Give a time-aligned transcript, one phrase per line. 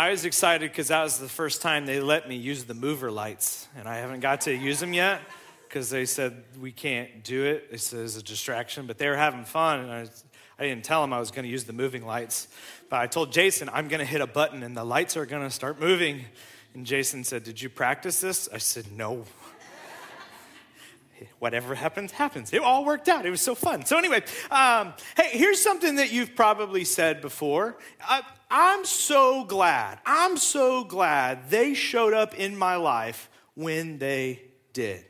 [0.00, 3.10] I was excited because that was the first time they let me use the mover
[3.10, 5.20] lights, and I haven't got to use them yet
[5.68, 7.78] because they said we can't do it.
[7.78, 10.06] Said it's a distraction, but they were having fun, and I,
[10.58, 12.48] I didn't tell them I was going to use the moving lights.
[12.88, 15.42] But I told Jason I'm going to hit a button, and the lights are going
[15.42, 16.24] to start moving.
[16.72, 19.26] And Jason said, "Did you practice this?" I said, "No."
[21.40, 22.54] whatever happens, happens.
[22.54, 23.26] It all worked out.
[23.26, 23.84] It was so fun.
[23.84, 27.76] So, anyway, um, hey, here's something that you've probably said before.
[28.02, 34.42] I, I'm so glad, I'm so glad they showed up in my life when they
[34.72, 35.04] did.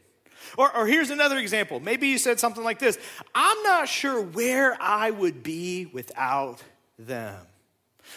[0.57, 1.81] Or, or here's another example.
[1.81, 2.99] Maybe you said something like this
[3.35, 6.63] I'm not sure where I would be without
[6.99, 7.37] them.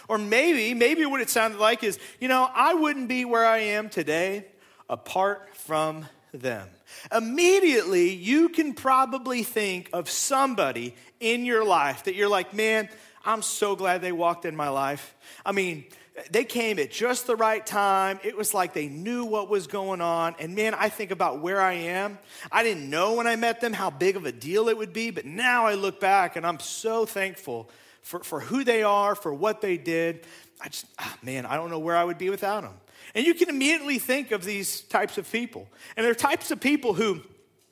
[0.08, 3.60] Or maybe, maybe what it sounded like is, you know, I wouldn't be where I
[3.60, 4.46] am today
[4.90, 6.68] apart from them.
[7.16, 12.90] Immediately, you can probably think of somebody in your life that you're like, man,
[13.26, 15.16] I'm so glad they walked in my life.
[15.46, 15.86] I mean,
[16.30, 18.20] they came at just the right time.
[18.24, 20.36] It was like they knew what was going on.
[20.40, 22.20] And man, I think about where I am.
[22.52, 25.10] I didn't know when I met them how big of a deal it would be,
[25.10, 27.70] but now I look back and I'm so thankful
[28.02, 30.28] for, for who they are, for what they did.
[30.62, 32.74] I just, ah, man, I don't know where I would be without them.
[33.16, 35.68] And you can immediately think of these types of people.
[35.98, 37.22] And they're types of people who,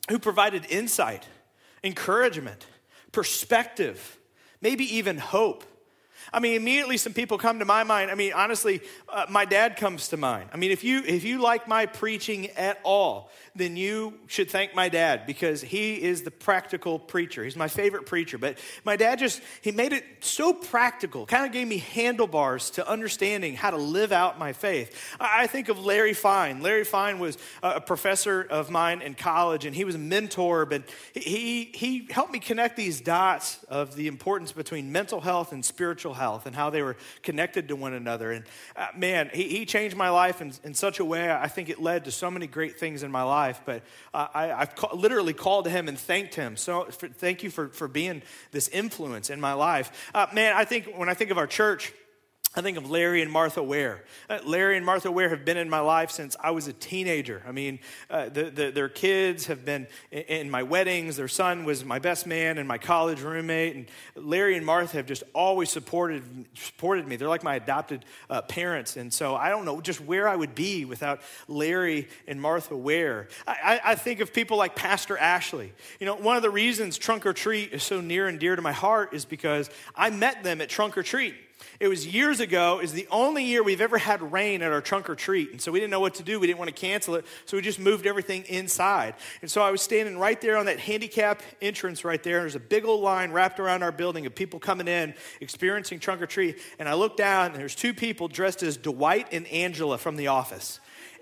[0.09, 1.27] who provided insight,
[1.83, 2.65] encouragement,
[3.11, 4.17] perspective,
[4.61, 5.63] maybe even hope.
[6.33, 8.09] I mean, immediately some people come to my mind.
[8.09, 8.79] I mean, honestly,
[9.09, 10.49] uh, my dad comes to mind.
[10.53, 14.73] I mean, if you if you like my preaching at all, then you should thank
[14.73, 17.43] my dad because he is the practical preacher.
[17.43, 18.37] He's my favorite preacher.
[18.37, 21.25] But my dad just he made it so practical.
[21.25, 24.97] Kind of gave me handlebars to understanding how to live out my faith.
[25.19, 26.61] I, I think of Larry Fine.
[26.61, 30.65] Larry Fine was a professor of mine in college, and he was a mentor.
[30.65, 35.65] But he he helped me connect these dots of the importance between mental health and
[35.65, 38.31] spiritual health health and how they were connected to one another.
[38.31, 41.69] And uh, man, he, he, changed my life in, in, such a way, I think
[41.69, 43.61] it led to so many great things in my life.
[43.65, 43.81] But
[44.13, 46.57] uh, I, have ca- literally called him and thanked him.
[46.57, 48.21] So for, thank you for, for being
[48.51, 50.11] this influence in my life.
[50.13, 51.93] Uh, man, I think when I think of our church,
[52.53, 54.03] I think of Larry and Martha Ware.
[54.29, 57.41] Uh, Larry and Martha Ware have been in my life since I was a teenager.
[57.47, 57.79] I mean,
[58.09, 61.15] uh, the, the, their kids have been in, in, my weddings.
[61.15, 63.77] Their son was my best man and my college roommate.
[63.77, 63.85] And
[64.15, 66.23] Larry and Martha have just always supported,
[66.53, 67.15] supported me.
[67.15, 68.97] They're like my adopted uh, parents.
[68.97, 73.29] And so I don't know just where I would be without Larry and Martha Ware.
[73.47, 75.71] I, I think of people like Pastor Ashley.
[76.01, 78.61] You know, one of the reasons Trunk or Treat is so near and dear to
[78.61, 81.35] my heart is because I met them at Trunk or Treat.
[81.81, 82.79] It was years ago.
[82.79, 85.49] Is the only year we've ever had rain at our trunk or treat.
[85.49, 86.39] And so we didn't know what to do.
[86.39, 87.25] We didn't want to cancel it.
[87.47, 89.15] So we just moved everything inside.
[89.41, 92.37] And so I was standing right there on that handicap entrance right there.
[92.37, 95.97] And there's a big old line wrapped around our building of people coming in, experiencing
[95.97, 96.59] trunk or treat.
[96.77, 100.27] And I looked down and there's two people dressed as Dwight and Angela from the
[100.27, 100.79] office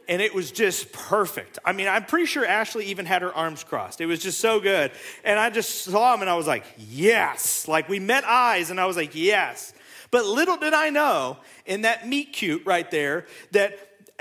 [0.09, 1.59] and it was just perfect.
[1.63, 4.01] I mean, I'm pretty sure Ashley even had her arms crossed.
[4.01, 4.91] It was just so good.
[5.23, 7.67] And I just saw him and I was like, yes.
[7.67, 9.71] Like we met eyes and I was like, yes.
[10.11, 13.77] But little did I know in that meet cute right there that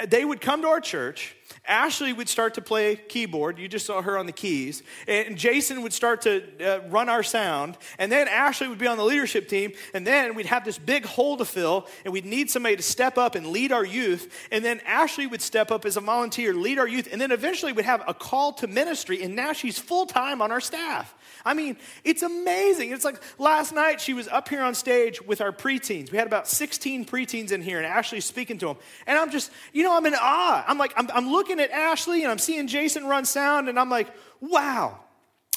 [0.06, 1.34] they would come to our church.
[1.66, 3.58] Ashley would start to play keyboard.
[3.58, 4.82] You just saw her on the keys.
[5.06, 7.76] And Jason would start to uh, run our sound.
[7.98, 9.72] And then Ashley would be on the leadership team.
[9.92, 11.86] And then we'd have this big hole to fill.
[12.04, 14.48] And we'd need somebody to step up and lead our youth.
[14.50, 17.08] And then Ashley would step up as a volunteer, lead our youth.
[17.10, 19.22] And then eventually we'd have a call to ministry.
[19.22, 21.14] And now she's full time on our staff.
[21.44, 22.92] I mean, it's amazing.
[22.92, 26.10] It's like last night she was up here on stage with our preteens.
[26.10, 28.76] We had about 16 preteens in here, and Ashley's speaking to them.
[29.06, 30.64] And I'm just, you know, I'm in awe.
[30.66, 33.90] I'm like, I'm, I'm looking at Ashley and I'm seeing Jason run sound, and I'm
[33.90, 34.08] like,
[34.40, 34.98] wow.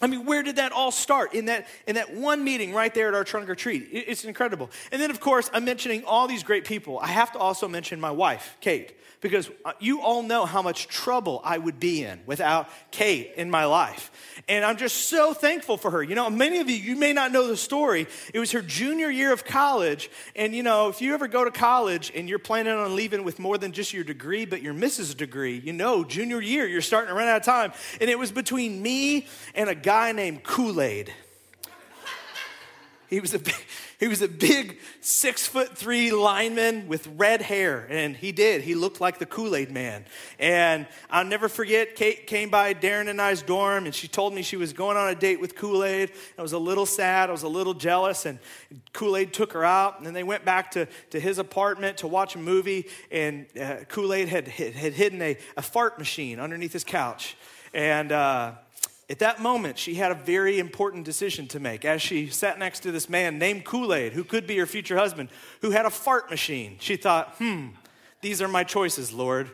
[0.02, 1.36] I mean, where did that all start?
[1.36, 3.88] In that, in that one meeting right there at our trunk or treat.
[3.92, 4.72] It's incredible.
[4.92, 6.98] And then, of course, I'm mentioning all these great people.
[6.98, 10.88] I have to also mention my wife, Kate because uh, you all know how much
[10.88, 14.12] trouble I would be in without Kate in my life.
[14.50, 16.04] And I'm just so thankful for her.
[16.04, 18.08] You know, many of you, you may not know the story.
[18.34, 20.10] It was her junior year of college.
[20.36, 23.38] And, you know, if you ever go to college and you're planning on leaving with
[23.38, 25.16] more than just your degree, but your Mrs.
[25.16, 27.72] degree, you know, junior year, you're starting to run out of time.
[28.02, 31.14] And it was between me and a guy named Kool Aid.
[33.08, 33.54] He was a big,
[34.02, 38.64] he was a big six foot three lineman with red hair, and he did.
[38.64, 40.06] He looked like the Kool Aid man.
[40.40, 44.42] And I'll never forget, Kate came by Darren and I's dorm, and she told me
[44.42, 46.14] she was going on a date with Kool Aid.
[46.36, 48.40] I was a little sad, I was a little jealous, and
[48.92, 52.08] Kool Aid took her out, and then they went back to, to his apartment to
[52.08, 56.74] watch a movie, and uh, Kool Aid had, had hidden a, a fart machine underneath
[56.74, 57.38] his couch.
[57.72, 58.54] And, uh,
[59.12, 62.80] at that moment, she had a very important decision to make as she sat next
[62.80, 65.28] to this man named Kool Aid, who could be her future husband,
[65.60, 66.78] who had a fart machine.
[66.80, 67.68] She thought, hmm,
[68.22, 69.52] These are my choices, Lord.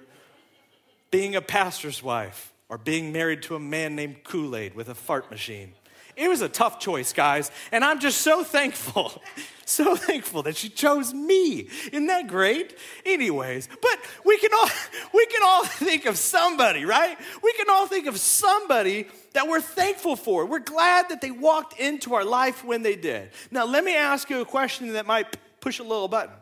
[1.09, 4.95] Being a pastor's wife or being married to a man named Kool Aid with a
[4.95, 5.74] fart machine.
[6.17, 9.21] It was a tough choice, guys, and I'm just so thankful,
[9.65, 11.69] so thankful that she chose me.
[11.91, 12.75] Isn't that great?
[13.05, 14.67] Anyways, but we can all
[15.13, 17.15] we can all think of somebody, right?
[17.43, 20.47] We can all think of somebody that we're thankful for.
[20.47, 23.29] We're glad that they walked into our life when they did.
[23.51, 26.33] Now, let me ask you a question that might push a little button.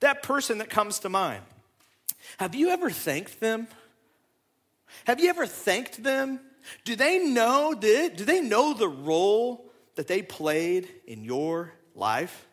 [0.00, 1.42] That person that comes to mind.
[2.38, 3.68] Have you ever thanked them?
[5.04, 6.40] Have you ever thanked them?
[6.84, 12.46] Do they know the, do they know the role that they played in your life?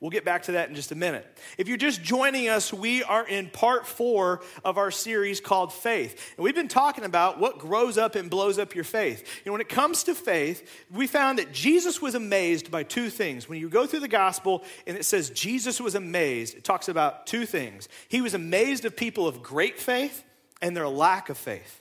[0.00, 1.26] We'll get back to that in just a minute.
[1.58, 6.32] If you're just joining us, we are in part four of our series called Faith.
[6.36, 9.20] And we've been talking about what grows up and blows up your faith.
[9.20, 13.10] You know, when it comes to faith, we found that Jesus was amazed by two
[13.10, 13.46] things.
[13.46, 17.26] When you go through the gospel and it says Jesus was amazed, it talks about
[17.26, 17.86] two things.
[18.08, 20.24] He was amazed of people of great faith
[20.62, 21.79] and their lack of faith.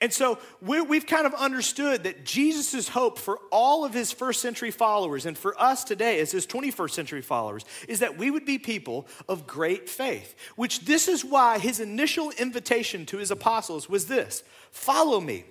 [0.00, 4.40] And so we have kind of understood that Jesus' hope for all of his first
[4.40, 8.46] century followers and for us today as his 21st century followers is that we would
[8.46, 13.88] be people of great faith, which this is why his initial invitation to his apostles
[13.90, 15.44] was this follow me,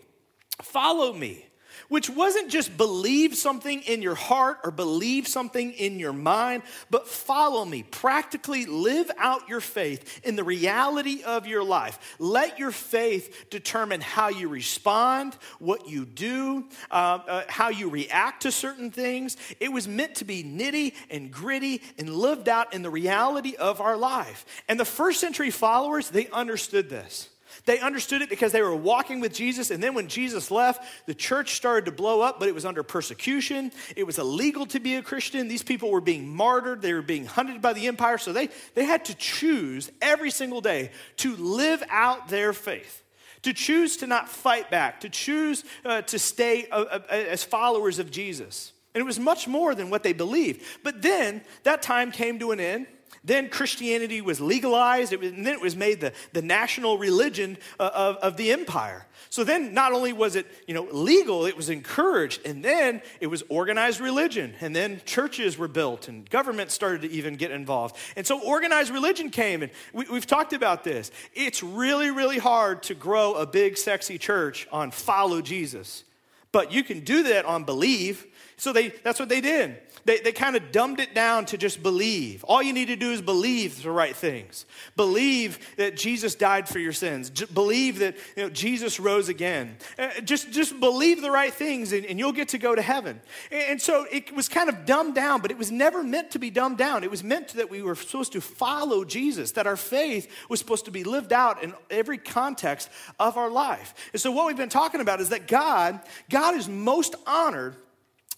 [0.62, 1.46] follow me
[1.88, 7.08] which wasn't just believe something in your heart or believe something in your mind, but
[7.08, 7.84] follow me.
[7.84, 12.18] Practically live out your faith in the reality of your life.
[12.20, 18.44] Let your faith determine how you respond, what you do, uh, uh, how you react
[18.44, 19.38] to certain things.
[19.60, 23.82] It was meant to be nitty and gritty and lived out in the reality of
[23.82, 24.46] our life.
[24.68, 27.30] And the first century followers, they understood this.
[27.70, 29.70] They understood it because they were walking with Jesus.
[29.70, 32.82] And then when Jesus left, the church started to blow up, but it was under
[32.82, 33.72] persecution.
[33.96, 35.48] It was illegal to be a Christian.
[35.48, 38.18] These people were being martyred, they were being hunted by the empire.
[38.18, 43.04] So they, they had to choose every single day to live out their faith.
[43.44, 48.00] To choose to not fight back, to choose uh, to stay uh, uh, as followers
[48.00, 48.74] of Jesus.
[48.96, 50.64] And it was much more than what they believed.
[50.84, 52.88] But then that time came to an end.
[53.24, 57.90] Then Christianity was legalized, was, and then it was made the, the national religion uh,
[57.94, 59.06] of, of the empire.
[59.30, 63.28] So then not only was it you know, legal, it was encouraged, and then it
[63.28, 67.96] was organized religion, and then churches were built, and government started to even get involved.
[68.16, 71.12] And so organized religion came, and we, we've talked about this.
[71.34, 76.06] It's really, really hard to grow a big, sexy church on follow Jesus.
[76.52, 78.26] But you can do that on believe.
[78.58, 79.78] So they, that's what they did.
[80.06, 82.44] They, they kind of dumbed it down to just believe.
[82.44, 84.66] All you need to do is believe the right things.
[84.96, 87.30] Believe that Jesus died for your sins.
[87.30, 89.78] J- believe that you know, Jesus rose again.
[89.98, 93.22] Uh, just, just believe the right things and, and, you'll get to go to heaven.
[93.52, 96.40] And, and so it was kind of dumbed down, but it was never meant to
[96.40, 97.04] be dumbed down.
[97.04, 100.86] It was meant that we were supposed to follow Jesus, that our faith was supposed
[100.86, 103.94] to be lived out in every context of our life.
[104.14, 106.00] And so what we've been talking about is that God,
[106.30, 107.76] God is most honored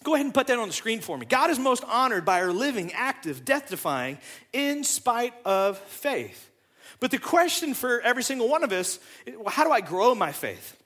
[0.03, 1.25] Go ahead and put that on the screen for me.
[1.25, 4.17] God is most honored by our living, active, death defying,
[4.51, 6.49] in spite of faith.
[6.99, 8.99] But the question for every single one of us
[9.47, 10.77] how do I grow my faith?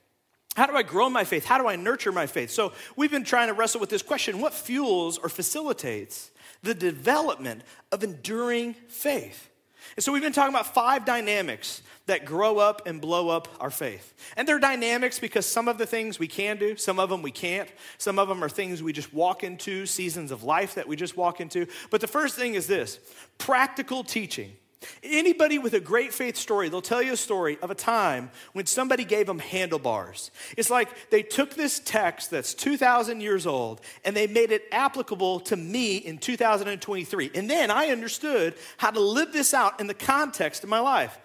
[0.54, 1.44] How do I grow my faith?
[1.44, 2.50] How do I nurture my faith?
[2.50, 6.30] So we've been trying to wrestle with this question what fuels or facilitates
[6.62, 7.62] the development
[7.92, 9.50] of enduring faith?
[9.94, 13.70] And so we've been talking about five dynamics that grow up and blow up our
[13.70, 14.14] faith.
[14.36, 17.30] And they're dynamics because some of the things we can do, some of them we
[17.30, 17.68] can't.
[17.98, 21.16] Some of them are things we just walk into, seasons of life that we just
[21.16, 21.66] walk into.
[21.90, 22.98] But the first thing is this
[23.38, 24.56] practical teaching.
[25.02, 28.66] Anybody with a great faith story, they'll tell you a story of a time when
[28.66, 30.30] somebody gave them handlebars.
[30.56, 35.40] It's like they took this text that's 2,000 years old and they made it applicable
[35.40, 37.30] to me in 2023.
[37.34, 41.18] And then I understood how to live this out in the context of my life.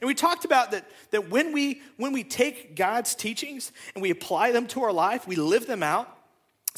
[0.00, 4.10] And we talked about that, that when, we, when we take God's teachings and we
[4.10, 6.14] apply them to our life, we live them out,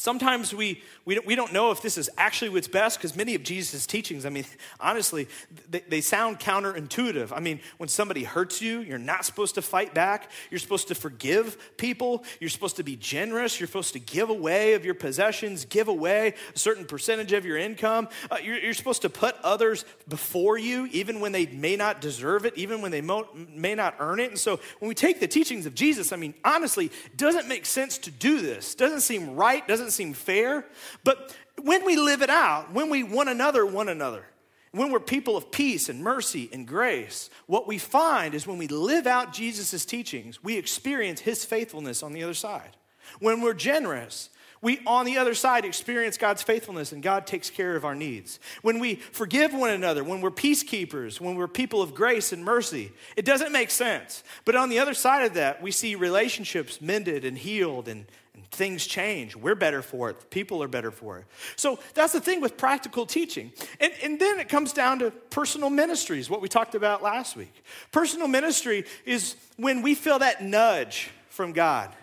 [0.01, 3.35] Sometimes we, we, don't, we don't know if this is actually what's best because many
[3.35, 4.45] of Jesus' teachings, I mean,
[4.79, 5.27] honestly,
[5.69, 7.31] they, they sound counterintuitive.
[7.31, 10.31] I mean, when somebody hurts you, you're not supposed to fight back.
[10.49, 12.23] You're supposed to forgive people.
[12.39, 13.59] You're supposed to be generous.
[13.59, 17.57] You're supposed to give away of your possessions, give away a certain percentage of your
[17.57, 18.09] income.
[18.31, 22.47] Uh, you're, you're, supposed to put others before you, even when they may not deserve
[22.47, 24.31] it, even when they mo- may not earn it.
[24.31, 27.99] And so when we take the teachings of Jesus, I mean, honestly, doesn't make sense
[27.99, 28.73] to do this.
[28.73, 30.65] Doesn't seem right, doesn't seem fair.
[31.03, 34.25] But when we live it out, when we one another, one another,
[34.71, 38.67] when we're people of peace and mercy and grace, what we find is when we
[38.67, 42.77] live out Jesus' teachings, we experience his faithfulness on the other side.
[43.19, 44.29] When we're generous,
[44.61, 48.39] We, on the other side, experience God's faithfulness and God takes care of our needs.
[48.61, 52.91] When we forgive one another, when we're peacekeepers, when we're people of grace and mercy,
[53.17, 54.23] it doesn't make sense.
[54.45, 58.45] But on the other side of that, we see relationships mended and healed and, and
[58.51, 59.35] things change.
[59.35, 61.25] We're better for it, people are better for it.
[61.55, 63.51] So that's the thing with practical teaching.
[63.79, 67.63] And, and then it comes down to personal ministries, what we talked about last week.
[67.91, 71.95] Personal ministry is when we feel that nudge from God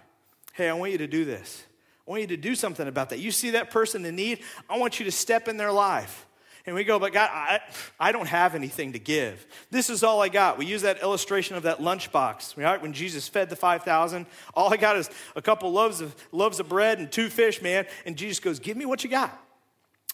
[0.55, 1.63] hey, I want you to do this.
[2.09, 3.19] I want you to do something about that.
[3.19, 6.25] You see that person in need, I want you to step in their life.
[6.65, 7.61] And we go, but God, I,
[8.01, 9.47] I don't have anything to give.
[9.71, 10.59] This is all I got.
[10.59, 12.57] We use that illustration of that lunchbox.
[12.63, 12.81] Right?
[12.81, 16.69] When Jesus fed the 5,000, all I got is a couple loaves of, loaves of
[16.69, 17.87] bread and two fish, man.
[18.07, 19.39] And Jesus goes, Give me what you got.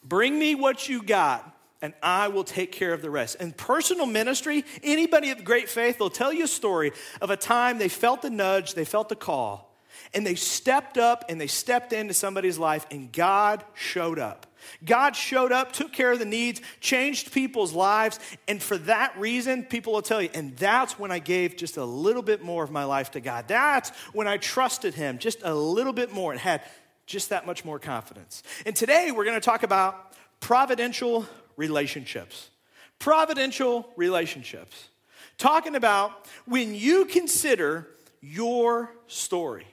[0.05, 3.37] Bring me what you got, and I will take care of the rest.
[3.41, 7.79] And personal ministry, anybody of great faith, they'll tell you a story of a time
[7.79, 9.74] they felt the nudge, they felt the call,
[10.15, 14.47] and they stepped up and they stepped into somebody's life, and God showed up.
[14.85, 18.19] God showed up, took care of the needs, changed people's lives,
[18.49, 21.85] and for that reason, people will tell you, and that's when I gave just a
[21.85, 23.47] little bit more of my life to God.
[23.49, 26.63] That's when I trusted Him just a little bit more and had
[27.07, 28.43] just that much more confidence.
[28.65, 32.51] And today, we're going to talk about providential relationships.
[32.99, 34.89] Providential relationships.
[35.37, 37.89] Talking about when you consider
[38.21, 39.67] your story.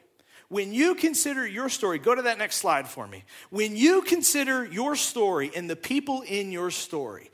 [0.52, 3.24] When you consider your story, go to that next slide for me.
[3.52, 7.32] When you consider your story and the people in your story,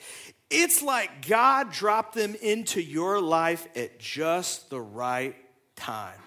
[0.52, 5.36] it's like God dropped them into your life at just the right
[5.76, 6.20] time.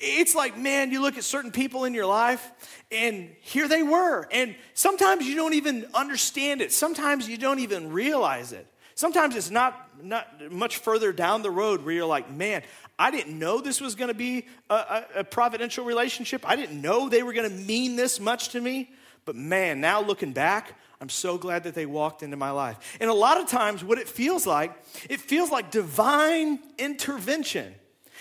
[0.00, 2.46] It's like, man, you look at certain people in your life,
[2.90, 4.28] and here they were.
[4.30, 8.66] And sometimes you don't even understand it, sometimes you don't even realize it.
[9.02, 12.62] Sometimes it's not, not much further down the road where you're like, man,
[12.96, 16.48] I didn't know this was going to be a, a, a, providential relationship.
[16.48, 18.92] I didn't know they were going to mean this much to me.
[19.24, 22.96] But man, now looking back, I'm so glad that they walked into my life.
[23.00, 24.72] And a lot of times, what it feels like,
[25.10, 27.74] it feels like divine intervention.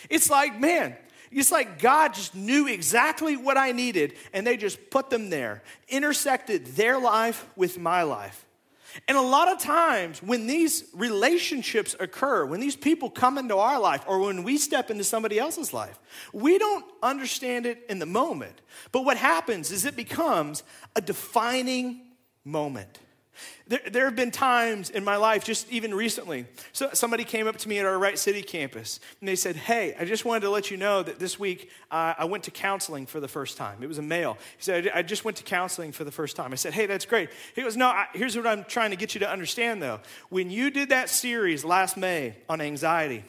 [0.09, 0.97] It's like, man,
[1.31, 5.61] it's like God just knew exactly what I needed and they just put them there,
[5.89, 8.47] intersected their life with my life.
[9.07, 13.79] And a lot of times, when these relationships occur, when these people come into our
[13.79, 15.99] life, or when we step into somebody else's life,
[16.33, 18.61] we don't understand it in the moment.
[18.91, 20.63] But what happens is it becomes
[20.95, 22.01] a defining
[22.43, 22.99] moment.
[23.67, 27.57] There, there, have been times in my life, just even recently, so somebody came up
[27.57, 30.49] to me at our Wright City campus and they said, Hey, I just wanted to
[30.49, 33.81] let you know that this week uh, I went to counseling for the first time.
[33.81, 34.37] It was a male.
[34.57, 36.51] He said, I just went to counseling for the first time.
[36.51, 37.29] I said, Hey, that's great.
[37.55, 40.01] He goes, No, I, here's what I'm trying to get you to understand though.
[40.29, 43.23] When you did that series last May on anxiety,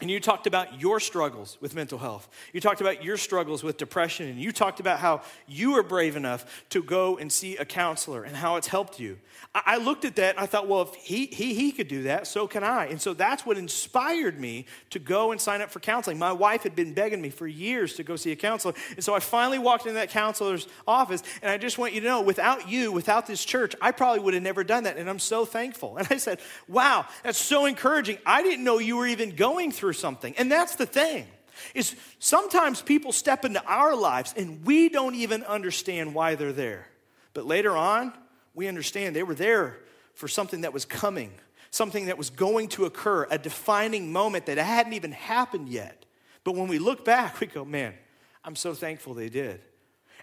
[0.00, 2.28] and you talked about your struggles with mental health.
[2.52, 4.28] You talked about your struggles with depression.
[4.28, 8.22] And you talked about how you were brave enough to go and see a counselor
[8.22, 9.18] and how it's helped you.
[9.54, 12.26] I looked at that and I thought, well, if he, he, he could do that,
[12.26, 12.86] so can I.
[12.86, 16.18] And so that's what inspired me to go and sign up for counseling.
[16.18, 18.74] My wife had been begging me for years to go see a counselor.
[18.94, 21.22] And so I finally walked into that counselor's office.
[21.42, 24.34] And I just want you to know, without you, without this church, I probably would
[24.34, 24.96] have never done that.
[24.96, 25.96] And I'm so thankful.
[25.96, 28.18] And I said, wow, that's so encouraging.
[28.24, 30.34] I didn't know you were even going through something.
[30.36, 31.26] And that's the thing
[31.74, 36.86] is sometimes people step into our lives and we don't even understand why they're there.
[37.34, 38.12] But later on,
[38.54, 39.78] we understand they were there
[40.14, 41.32] for something that was coming,
[41.70, 46.04] something that was going to occur, a defining moment that hadn't even happened yet.
[46.44, 47.94] But when we look back, we go, man,
[48.44, 49.60] I'm so thankful they did.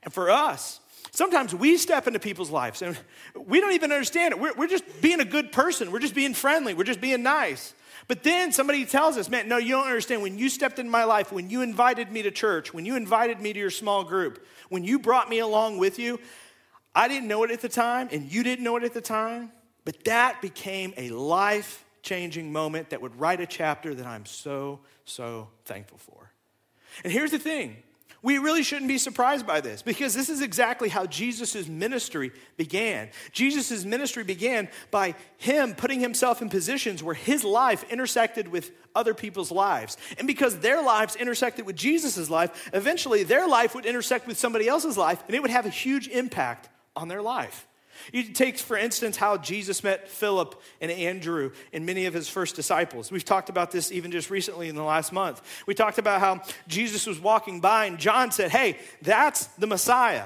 [0.03, 0.79] And for us,
[1.11, 2.97] sometimes we step into people's lives and
[3.35, 4.39] we don't even understand it.
[4.39, 7.73] We're, we're just being a good person, we're just being friendly, we're just being nice.
[8.07, 10.21] But then somebody tells us, man, no, you don't understand.
[10.21, 13.39] When you stepped into my life, when you invited me to church, when you invited
[13.39, 16.19] me to your small group, when you brought me along with you,
[16.93, 19.51] I didn't know it at the time, and you didn't know it at the time,
[19.83, 24.79] but that became a life changing moment that would write a chapter that I'm so,
[25.03, 26.31] so thankful for.
[27.03, 27.77] And here's the thing
[28.25, 33.09] we really shouldn't be surprised by this because this is exactly how Jesus' ministry began.
[33.31, 39.13] Jesus' ministry began by him putting himself in positions where his life intersected with other
[39.13, 39.95] people's lives.
[40.17, 44.67] And because their lives intersected with Jesus' life, eventually their life would intersect with somebody
[44.67, 47.67] else's life and it would have a huge impact on their life.
[48.11, 52.55] You take, for instance, how Jesus met Philip and Andrew and many of his first
[52.55, 53.11] disciples.
[53.11, 55.41] We've talked about this even just recently in the last month.
[55.67, 60.25] We talked about how Jesus was walking by and John said, Hey, that's the Messiah.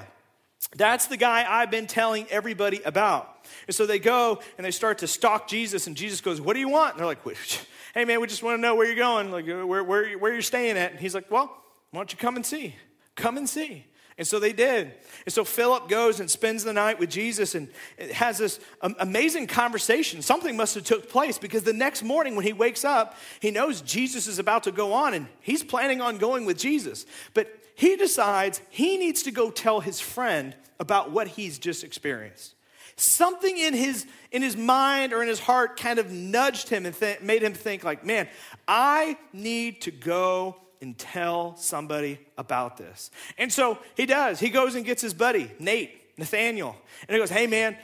[0.76, 3.46] That's the guy I've been telling everybody about.
[3.66, 6.60] And so they go and they start to stalk Jesus, and Jesus goes, What do
[6.60, 6.92] you want?
[6.92, 7.18] And they're like,
[7.94, 10.42] Hey, man, we just want to know where you're going, like where, where, where you're
[10.42, 10.92] staying at.
[10.92, 11.46] And he's like, Well,
[11.90, 12.76] why don't you come and see?
[13.16, 13.86] Come and see.
[14.20, 14.92] And so they did.
[15.24, 17.70] And so Philip goes and spends the night with Jesus and
[18.12, 20.20] has this amazing conversation.
[20.20, 23.80] Something must have took place because the next morning when he wakes up, he knows
[23.80, 27.06] Jesus is about to go on and he's planning on going with Jesus.
[27.32, 32.52] But he decides he needs to go tell his friend about what he's just experienced.
[32.96, 36.94] Something in his, in his mind or in his heart kind of nudged him and
[36.94, 38.28] th- made him think like, man,
[38.68, 43.10] I need to go and tell somebody about this.
[43.38, 44.40] And so he does.
[44.40, 46.76] He goes and gets his buddy, Nate, Nathaniel,
[47.08, 47.76] and he goes, Hey, man,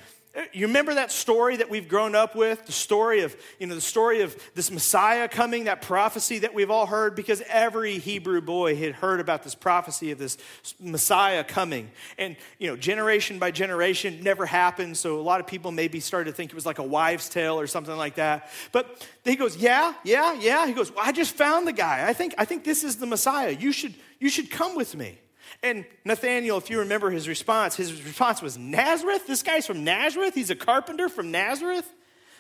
[0.53, 2.67] you remember that story that we've grown up with?
[2.67, 6.71] The story of, you know, the story of this Messiah coming, that prophecy that we've
[6.71, 10.37] all heard, because every Hebrew boy had heard about this prophecy of this
[10.79, 11.91] Messiah coming.
[12.19, 14.97] And, you know, generation by generation never happened.
[14.99, 17.59] So a lot of people maybe started to think it was like a wives' tale
[17.59, 18.51] or something like that.
[18.73, 20.67] But he goes, Yeah, yeah, yeah.
[20.67, 22.07] He goes, Well, I just found the guy.
[22.07, 23.53] I think, I think this is the Messiah.
[23.53, 25.19] You should, you should come with me.
[25.63, 29.27] And Nathaniel, if you remember his response, his response was Nazareth?
[29.27, 30.35] This guy's from Nazareth?
[30.35, 31.91] He's a carpenter from Nazareth?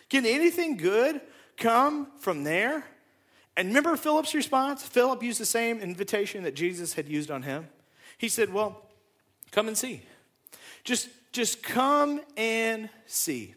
[0.08, 1.20] Can anything good
[1.56, 2.84] come from there?
[3.56, 4.82] And remember Philip's response?
[4.82, 7.68] Philip used the same invitation that Jesus had used on him.
[8.18, 8.82] He said, Well,
[9.50, 10.02] come and see.
[10.84, 13.54] Just, just come and see.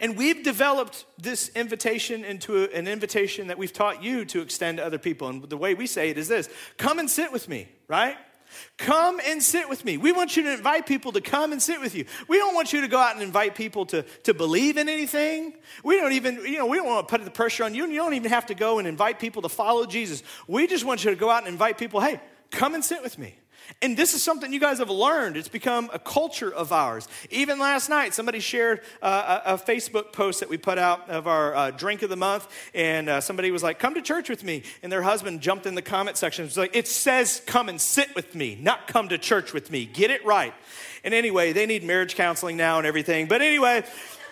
[0.00, 4.84] And we've developed this invitation into an invitation that we've taught you to extend to
[4.84, 5.28] other people.
[5.28, 6.48] And the way we say it is this
[6.78, 8.16] come and sit with me, right?
[8.78, 9.96] Come and sit with me.
[9.96, 12.04] We want you to invite people to come and sit with you.
[12.28, 15.54] We don't want you to go out and invite people to, to believe in anything.
[15.82, 17.84] We don't even, you know, we don't want to put the pressure on you.
[17.84, 20.22] And you don't even have to go and invite people to follow Jesus.
[20.46, 22.20] We just want you to go out and invite people, hey,
[22.50, 23.36] come and sit with me.
[23.82, 25.36] And this is something you guys have learned.
[25.36, 27.08] It's become a culture of ours.
[27.30, 31.26] Even last night, somebody shared uh, a, a, Facebook post that we put out of
[31.26, 34.44] our uh, drink of the month, and uh, somebody was like, Come to church with
[34.44, 34.62] me.
[34.82, 36.44] And their husband jumped in the comment section.
[36.44, 39.70] It was like, It says, Come and sit with me, not come to church with
[39.70, 39.86] me.
[39.86, 40.54] Get it right.
[41.02, 43.26] And anyway, they need marriage counseling now and everything.
[43.26, 43.84] But anyway,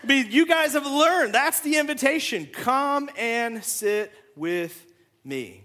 [0.08, 2.46] you guys have learned that's the invitation.
[2.46, 4.86] Come and sit with
[5.24, 5.64] me.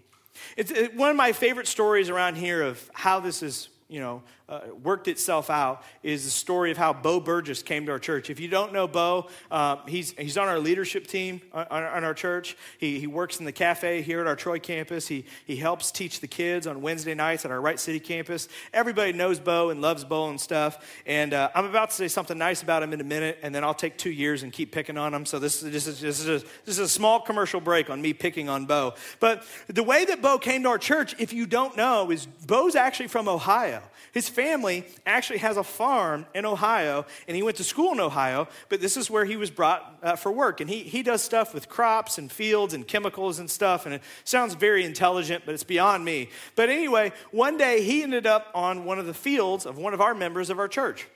[0.57, 4.61] It's one of my favorite stories around here of how this is, you know, uh,
[4.81, 8.29] worked itself out is the story of how Bo Burgess came to our church.
[8.29, 12.13] If you don't know Bo, uh, he's, he's on our leadership team on, on, our
[12.13, 12.55] church.
[12.77, 15.07] He, he works in the cafe here at our Troy campus.
[15.07, 18.47] He, he helps teach the kids on Wednesday nights at our Wright City campus.
[18.73, 21.01] Everybody knows Bo and loves Bo and stuff.
[21.05, 23.65] And uh, I'm about to say something nice about him in a minute, and then
[23.65, 25.25] I'll take two years and keep picking on him.
[25.25, 28.13] So this, this, is, this, is, a, this is a small commercial break on me
[28.13, 28.93] picking on Bo.
[29.19, 32.77] But the way that Bo came to our church, if you don't know, is Bo's
[32.77, 33.81] actually from Ohio.
[34.13, 38.47] His family actually has a farm in Ohio, and he went to school in Ohio,
[38.69, 40.61] but this is where he was brought uh, for work.
[40.61, 44.03] And he, he does stuff with crops and fields and chemicals and stuff, and it
[44.25, 46.29] sounds very intelligent, but it's beyond me.
[46.55, 50.01] But anyway, one day he ended up on one of the fields of one of
[50.01, 51.07] our members of our church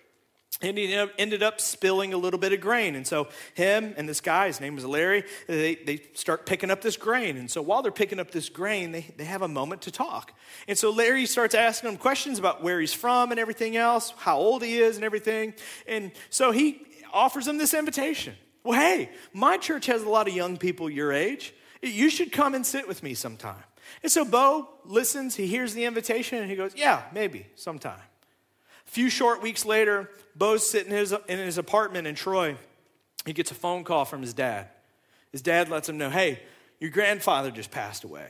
[0.60, 2.96] and he ended up spilling a little bit of grain.
[2.96, 6.82] And so, him and this guy, his name was Larry, they, they start picking up
[6.82, 7.38] this grain.
[7.38, 10.34] And so, while they're picking up this grain, they, they have a moment to talk.
[10.68, 14.38] And so, Larry starts asking them questions about where he's from and everything else, how
[14.38, 15.54] old he is and everything.
[15.88, 20.36] And so, he offers them this invitation Well, hey, my church has a lot of
[20.36, 21.54] young people your age.
[21.82, 23.64] You should come and sit with me sometime.
[24.04, 28.00] And so, Bo listens, he hears the invitation, and he goes, Yeah, maybe sometime.
[28.92, 32.58] Few short weeks later, Bo's sitting in his, in his apartment in Troy.
[33.26, 34.68] He gets a phone call from his dad.
[35.32, 36.42] His dad lets him know, hey,
[36.78, 38.28] your grandfather just passed away.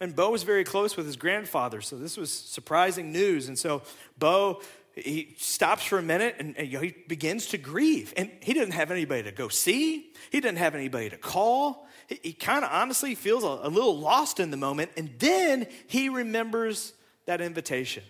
[0.00, 3.48] And Bo was very close with his grandfather, so this was surprising news.
[3.48, 3.82] And so
[4.18, 4.62] Bo,
[4.94, 8.14] he stops for a minute and, and you know, he begins to grieve.
[8.16, 11.86] And he didn't have anybody to go see, he didn't have anybody to call.
[12.06, 14.92] He, he kind of honestly feels a, a little lost in the moment.
[14.96, 16.94] And then he remembers
[17.26, 18.04] that invitation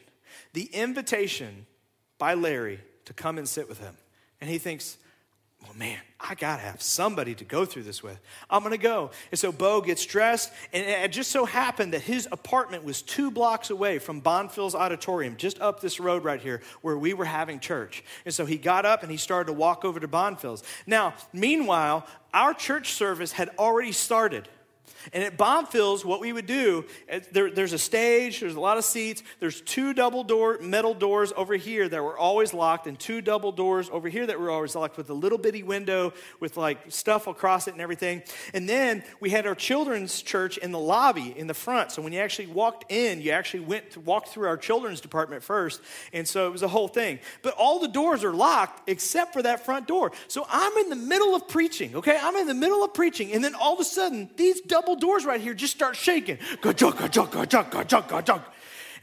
[0.52, 1.66] the invitation
[2.18, 3.94] by Larry to come and sit with him.
[4.40, 4.98] And he thinks,
[5.62, 8.20] well, man, I got to have somebody to go through this with.
[8.48, 9.10] I'm to go.
[9.30, 13.30] And so Bo gets dressed, and it just so happened that his apartment was two
[13.30, 17.58] blocks away from Bonfils Auditorium, just up this road right here where we were having
[17.58, 18.04] church.
[18.24, 20.62] And so he got up and he started to walk over to Bonfils.
[20.86, 24.48] Now, meanwhile, our church service had already started.
[25.12, 26.84] And at Bonfils, what we would do,
[27.32, 31.32] there, there's a stage, there's a lot of seats, there's two double door metal doors
[31.36, 34.74] over here that were always locked, and two double doors over here that were always
[34.74, 38.22] locked with a little bitty window with like stuff across it and everything.
[38.54, 41.92] And then we had our children's church in the lobby in the front.
[41.92, 45.42] So when you actually walked in, you actually went to, walked through our children's department
[45.42, 45.80] first.
[46.12, 47.20] And so it was a whole thing.
[47.42, 50.12] But all the doors are locked except for that front door.
[50.28, 52.18] So I'm in the middle of preaching, okay?
[52.20, 55.24] I'm in the middle of preaching, and then all of a sudden, these double doors
[55.24, 56.38] right here just start shaking.
[56.38, 56.60] And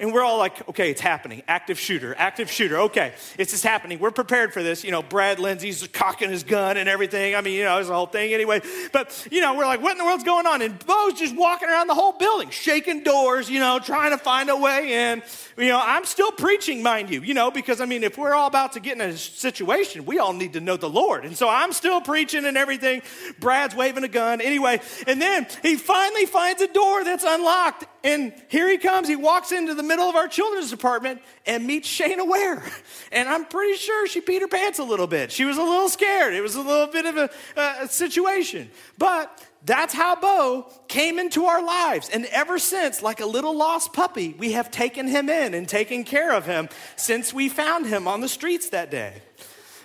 [0.03, 1.43] And we're all like, okay, it's happening.
[1.47, 2.77] Active shooter, active shooter.
[2.77, 3.99] Okay, it's just happening.
[3.99, 4.83] We're prepared for this.
[4.83, 7.35] You know, Brad Lindsay's cocking his gun and everything.
[7.35, 8.61] I mean, you know, it's the whole thing anyway.
[8.91, 10.61] But, you know, we're like, what in the world's going on?
[10.61, 14.49] And Bo's just walking around the whole building, shaking doors, you know, trying to find
[14.49, 15.23] a way in.
[15.55, 18.47] You know, I'm still preaching, mind you, you know, because I mean, if we're all
[18.47, 21.23] about to get in a situation, we all need to know the Lord.
[21.23, 23.03] And so I'm still preaching and everything.
[23.39, 24.41] Brad's waving a gun.
[24.41, 27.85] Anyway, and then he finally finds a door that's unlocked.
[28.03, 29.07] And here he comes.
[29.07, 32.63] He walks into the middle of our children's department and meets Shayna Ware.
[33.11, 35.31] And I'm pretty sure she peed her pants a little bit.
[35.31, 36.33] She was a little scared.
[36.33, 37.29] It was a little bit of a,
[37.83, 38.71] a situation.
[38.97, 42.09] But that's how Bo came into our lives.
[42.09, 46.03] And ever since, like a little lost puppy, we have taken him in and taken
[46.03, 49.21] care of him since we found him on the streets that day.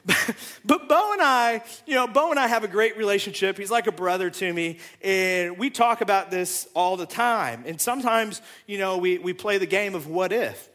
[0.64, 3.58] but Bo and I, you know, Bo and I have a great relationship.
[3.58, 7.64] He's like a brother to me, and we talk about this all the time.
[7.66, 10.68] And sometimes, you know, we, we play the game of what if.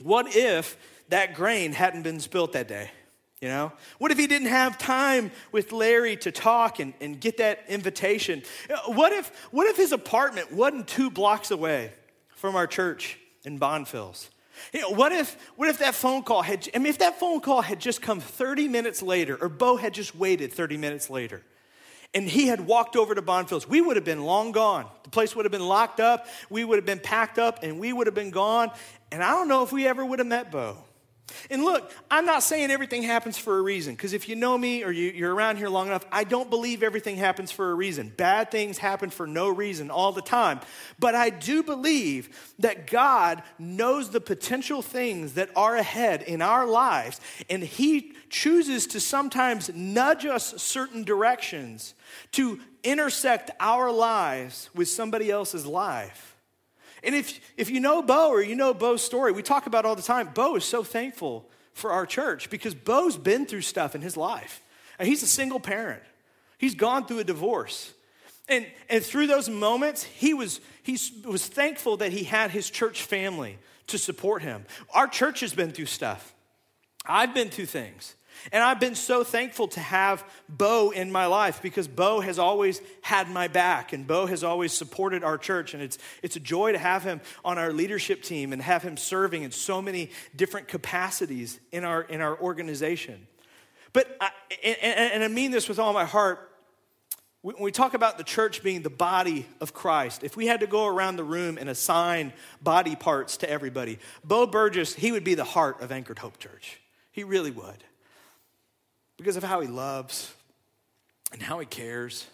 [0.00, 0.76] What if
[1.08, 2.90] that grain hadn't been spilt that day?
[3.40, 3.72] You know?
[3.98, 8.42] What if he didn't have time with Larry to talk and, and get that invitation?
[8.68, 11.92] Uh, what if, what if his apartment wasn't two blocks away
[12.30, 14.28] from our church in Bonfils?
[14.72, 17.40] You know, what if what if that phone call had I mean if that phone
[17.40, 21.42] call had just come 30 minutes later or Bo had just waited 30 minutes later
[22.14, 24.86] and he had walked over to Bonfils, we would have been long gone.
[25.02, 27.92] The place would have been locked up, we would have been packed up and we
[27.92, 28.70] would have been gone
[29.12, 30.76] and I don't know if we ever would have met Bo.
[31.50, 34.84] And look, I'm not saying everything happens for a reason, because if you know me
[34.84, 38.12] or you, are around here long enough, I don't believe everything happens for a reason.
[38.16, 40.60] Bad things happen for no reason all the time.
[40.98, 46.66] But I do believe that God knows the potential things that are ahead in our
[46.66, 51.94] lives, and He chooses to sometimes nudge us certain directions
[52.32, 56.37] to intersect our lives with somebody else's life.
[57.02, 59.96] And if, if you know Bo or you know Bo's story, we talk about all
[59.96, 64.02] the time, Bo is so thankful for our church because Bo's been through stuff in
[64.02, 64.62] his life.
[64.98, 66.02] And he's a single parent,
[66.58, 67.92] he's gone through a divorce.
[68.50, 73.02] And, and through those moments, he was, he was thankful that he had his church
[73.02, 73.58] family
[73.88, 74.64] to support him.
[74.94, 76.34] Our church has been through stuff.
[77.04, 78.14] I've been through things.
[78.52, 82.80] And I've been so thankful to have Bo in my life because Bo has always
[83.02, 85.74] had my back and Bo has always supported our church.
[85.74, 88.96] And it's, it's a joy to have him on our leadership team and have him
[88.96, 93.26] serving in so many different capacities in our, in our organization.
[93.92, 94.30] But, I,
[94.64, 96.44] and, and I mean this with all my heart,
[97.42, 100.66] when we talk about the church being the body of Christ, if we had to
[100.66, 105.34] go around the room and assign body parts to everybody, Bo Burgess, he would be
[105.34, 106.80] the heart of Anchored Hope Church.
[107.12, 107.84] He really would
[109.18, 110.32] because of how he loves
[111.32, 112.26] and how he cares.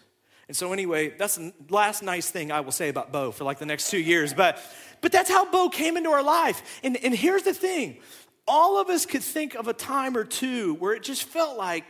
[0.47, 3.59] And so, anyway, that's the last nice thing I will say about Bo for like
[3.59, 4.33] the next two years.
[4.35, 4.59] But,
[5.01, 6.81] but that's how Bo came into our life.
[6.85, 7.99] And, and here's the thing
[8.47, 11.85] all of us could think of a time or two where it just felt like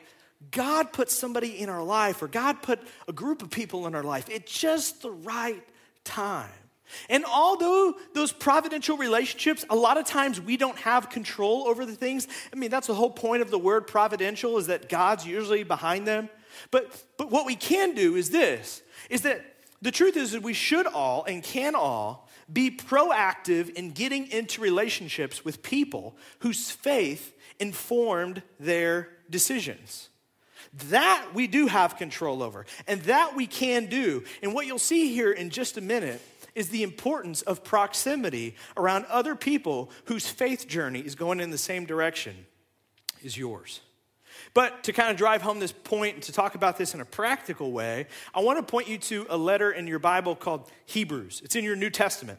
[0.50, 4.04] God put somebody in our life or God put a group of people in our
[4.04, 5.62] life at just the right
[6.04, 6.50] time.
[7.08, 11.94] And although those providential relationships, a lot of times we don't have control over the
[11.94, 12.28] things.
[12.52, 16.06] I mean, that's the whole point of the word providential is that God's usually behind
[16.06, 16.28] them.
[16.70, 19.44] But, but what we can do is this is that
[19.82, 24.60] the truth is that we should all and can all be proactive in getting into
[24.60, 30.08] relationships with people whose faith informed their decisions.
[30.88, 34.24] That we do have control over, and that we can do.
[34.42, 36.20] And what you'll see here in just a minute
[36.54, 41.58] is the importance of proximity around other people whose faith journey is going in the
[41.58, 42.46] same direction
[43.24, 43.80] as yours.
[44.52, 47.04] But to kind of drive home this point and to talk about this in a
[47.04, 51.40] practical way, I want to point you to a letter in your Bible called Hebrews.
[51.44, 52.38] It's in your New Testament.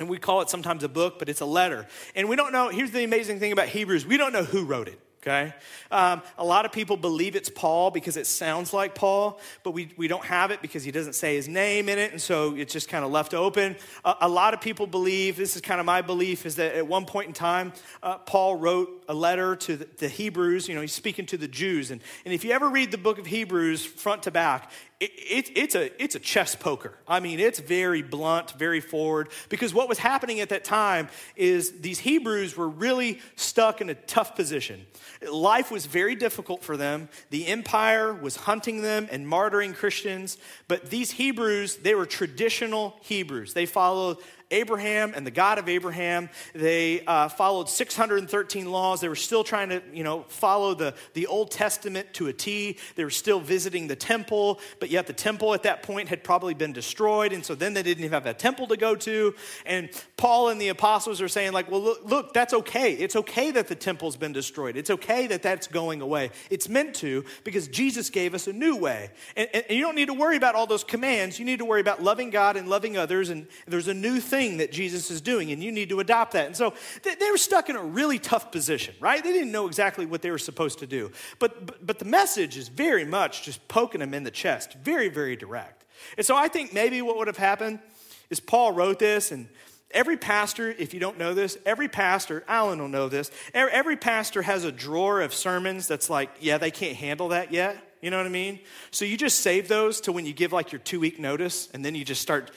[0.00, 1.86] And we call it sometimes a book, but it's a letter.
[2.14, 4.88] And we don't know, here's the amazing thing about Hebrews we don't know who wrote
[4.88, 5.54] it okay?
[5.90, 9.90] Um, a lot of people believe it's Paul because it sounds like Paul, but we,
[9.96, 12.72] we don't have it because he doesn't say his name in it, and so it's
[12.72, 13.76] just kind of left open.
[14.04, 17.04] A lot of people believe, this is kind of my belief, is that at one
[17.04, 20.92] point in time, uh, Paul wrote a letter to the, the, Hebrews, you know, he's
[20.92, 21.90] speaking to the Jews.
[21.90, 25.56] And, and if you ever read the book of Hebrews front to back, it, it,
[25.56, 26.92] it's, a, it's a chess poker.
[27.06, 31.80] I mean, it's very blunt, very forward, because what was happening at that time is
[31.80, 34.84] these Hebrews were really stuck in a tough position.
[35.30, 37.08] Life was very difficult for them.
[37.30, 43.54] The empire was hunting them and martyring Christians, but these Hebrews, they were traditional Hebrews.
[43.54, 44.18] They followed
[44.50, 46.30] Abraham and the God of Abraham.
[46.54, 49.00] They uh, followed 613 laws.
[49.00, 52.78] They were still trying to, you know, follow the, the Old Testament to a T.
[52.94, 56.54] They were still visiting the temple, but yet the temple at that point had probably
[56.54, 57.32] been destroyed.
[57.32, 59.34] And so then they didn't even have a temple to go to.
[59.66, 62.94] And Paul and the apostles are saying, like, well, look, look that's okay.
[62.94, 64.76] It's okay that the temple's been destroyed.
[64.76, 66.30] It's okay that that's going away.
[66.48, 69.10] It's meant to because Jesus gave us a new way.
[69.36, 71.38] And, and, and you don't need to worry about all those commands.
[71.38, 73.28] You need to worry about loving God and loving others.
[73.28, 76.46] And there's a new thing that Jesus is doing, and you need to adopt that.
[76.46, 79.22] And so they, they were stuck in a really tough position, right?
[79.22, 81.10] They didn't know exactly what they were supposed to do.
[81.38, 85.08] But, but, but the message is very much just poking them in the chest, very,
[85.08, 85.84] very direct.
[86.16, 87.80] And so I think maybe what would have happened
[88.30, 89.48] is Paul wrote this and
[89.90, 94.42] Every pastor, if you don't know this, every pastor, Alan will know this, every pastor
[94.42, 97.82] has a drawer of sermons that's like, yeah, they can't handle that yet.
[98.02, 98.60] You know what I mean?
[98.90, 101.84] So you just save those to when you give like your two week notice, and
[101.84, 102.50] then you just start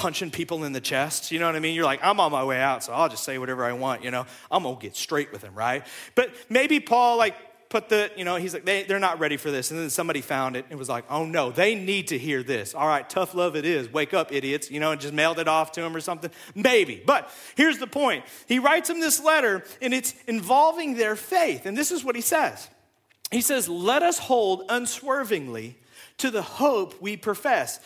[0.00, 1.30] punching people in the chest.
[1.30, 1.74] You know what I mean?
[1.74, 4.10] You're like, I'm on my way out, so I'll just say whatever I want, you
[4.10, 4.24] know?
[4.50, 5.86] I'm gonna get straight with him, right?
[6.14, 7.34] But maybe Paul, like,
[7.68, 9.70] put the, you know, he's like, they, they're not ready for this.
[9.70, 12.74] And then somebody found it and was like, oh no, they need to hear this.
[12.74, 13.92] All right, tough love it is.
[13.92, 16.30] Wake up, idiots, you know, and just mailed it off to him or something.
[16.54, 17.02] Maybe.
[17.04, 21.66] But here's the point he writes them this letter and it's involving their faith.
[21.66, 22.70] And this is what he says
[23.30, 25.76] He says, let us hold unswervingly
[26.20, 27.80] to the hope we profess,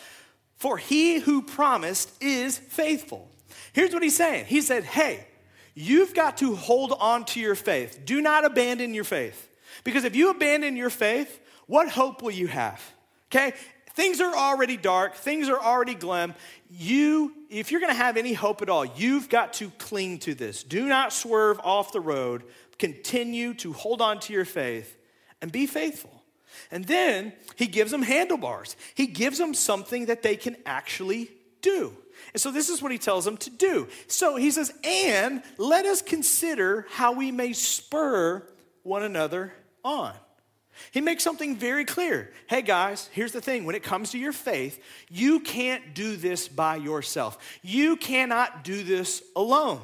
[0.57, 3.29] for he who promised is faithful.
[3.73, 5.27] Here's what he's saying He said, hey,
[5.73, 8.01] you've got to hold on to your faith.
[8.05, 9.49] Do not abandon your faith.
[9.83, 12.81] Because if you abandon your faith, what hope will you have?
[13.29, 13.53] Okay?
[13.93, 16.33] Things are already dark, things are already glim.
[16.69, 20.63] You, if you're gonna have any hope at all, you've got to cling to this.
[20.63, 22.43] Do not swerve off the road.
[22.77, 24.97] Continue to hold on to your faith
[25.41, 26.14] and be faithful.
[26.71, 28.75] And then he gives them handlebars.
[28.95, 31.29] He gives them something that they can actually
[31.61, 31.95] do.
[32.33, 33.87] And so this is what he tells them to do.
[34.07, 38.43] So he says, and let us consider how we may spur
[38.83, 40.13] one another on.
[40.91, 42.31] He makes something very clear.
[42.47, 46.47] Hey guys, here's the thing when it comes to your faith, you can't do this
[46.47, 47.37] by yourself.
[47.61, 49.81] You cannot do this alone.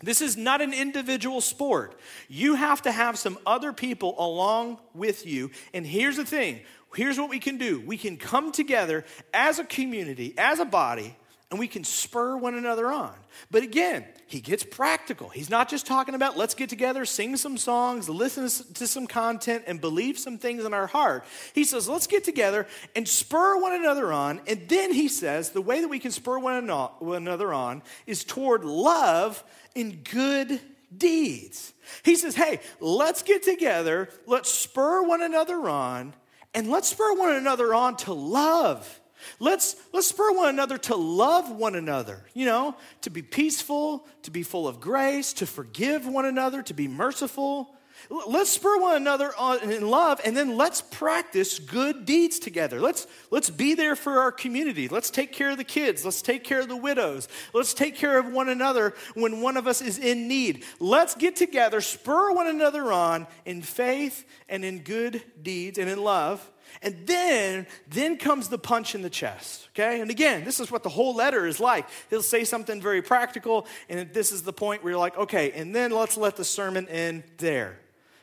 [0.00, 1.98] This is not an individual sport.
[2.28, 5.50] You have to have some other people along with you.
[5.74, 6.60] And here's the thing
[6.94, 11.16] here's what we can do we can come together as a community, as a body,
[11.50, 13.14] and we can spur one another on.
[13.50, 15.30] But again, he gets practical.
[15.30, 19.64] He's not just talking about let's get together, sing some songs, listen to some content,
[19.66, 21.24] and believe some things in our heart.
[21.54, 24.42] He says, let's get together and spur one another on.
[24.46, 28.64] And then he says, the way that we can spur one another on is toward
[28.64, 29.42] love
[29.74, 30.60] and good
[30.94, 31.72] deeds.
[32.02, 36.12] He says, hey, let's get together, let's spur one another on,
[36.52, 39.00] and let's spur one another on to love
[39.40, 44.30] Let's, let's spur one another to love one another, you know, to be peaceful, to
[44.30, 47.74] be full of grace, to forgive one another, to be merciful.
[48.10, 52.80] Let's spur one another on in love, and then let's practice good deeds together.
[52.80, 54.88] Let's, let's be there for our community.
[54.88, 56.04] Let's take care of the kids.
[56.04, 57.28] Let's take care of the widows.
[57.52, 60.64] Let's take care of one another when one of us is in need.
[60.78, 66.02] Let's get together, spur one another on in faith and in good deeds and in
[66.02, 66.48] love
[66.82, 70.00] and then, then comes the punch in the chest, okay?
[70.00, 71.86] And again, this is what the whole letter is like.
[72.10, 75.74] He'll say something very practical, and this is the point where you're like, okay, and
[75.74, 77.78] then let's let the sermon end there.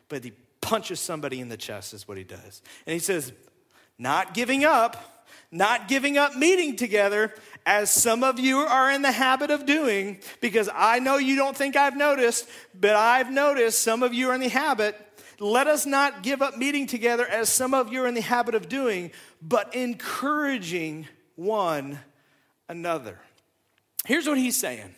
[0.10, 2.62] But he punches somebody in the chest, is what he does.
[2.86, 3.34] And he says,
[3.98, 7.34] not giving up, not giving up meeting together,
[7.66, 11.56] as some of you are in the habit of doing, because I know you don't
[11.56, 12.48] think I've noticed,
[12.80, 15.00] but I've noticed some of you are in the habit
[15.40, 18.56] let us not give up meeting together as some of you are in the habit
[18.56, 22.00] of doing, but encouraging one
[22.70, 23.20] another.
[24.06, 24.96] Here's what he's saying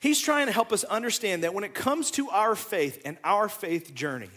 [0.00, 3.48] He's trying to help us understand that when it comes to our faith and our
[3.48, 4.30] faith journey,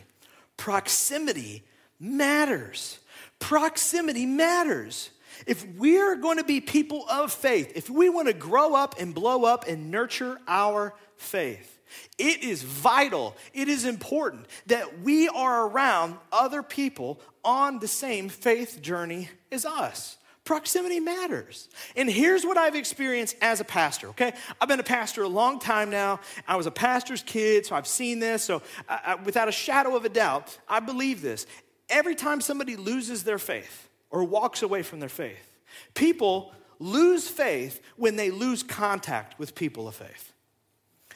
[0.57, 1.63] proximity
[1.99, 2.99] matters.
[3.39, 5.11] Proximity matters.
[5.47, 9.13] If we're going to be people of faith, if we want to grow up and
[9.13, 11.79] blow up and nurture our faith,
[12.17, 18.29] it is vital, it is important that we are around other people on the same
[18.29, 20.17] faith journey as us.
[20.43, 21.69] Proximity matters.
[21.95, 24.33] And here's what I've experienced as a pastor, okay?
[24.59, 26.19] I've been a pastor a long time now.
[26.47, 28.43] I was a pastor's kid, so I've seen this.
[28.43, 31.45] So, I, I, without a shadow of a doubt, I believe this.
[31.89, 35.59] Every time somebody loses their faith or walks away from their faith,
[35.93, 40.30] people lose faith when they lose contact with people of faith.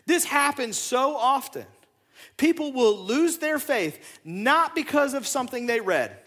[0.05, 1.65] This happens so often.
[2.37, 6.17] People will lose their faith not because of something they read,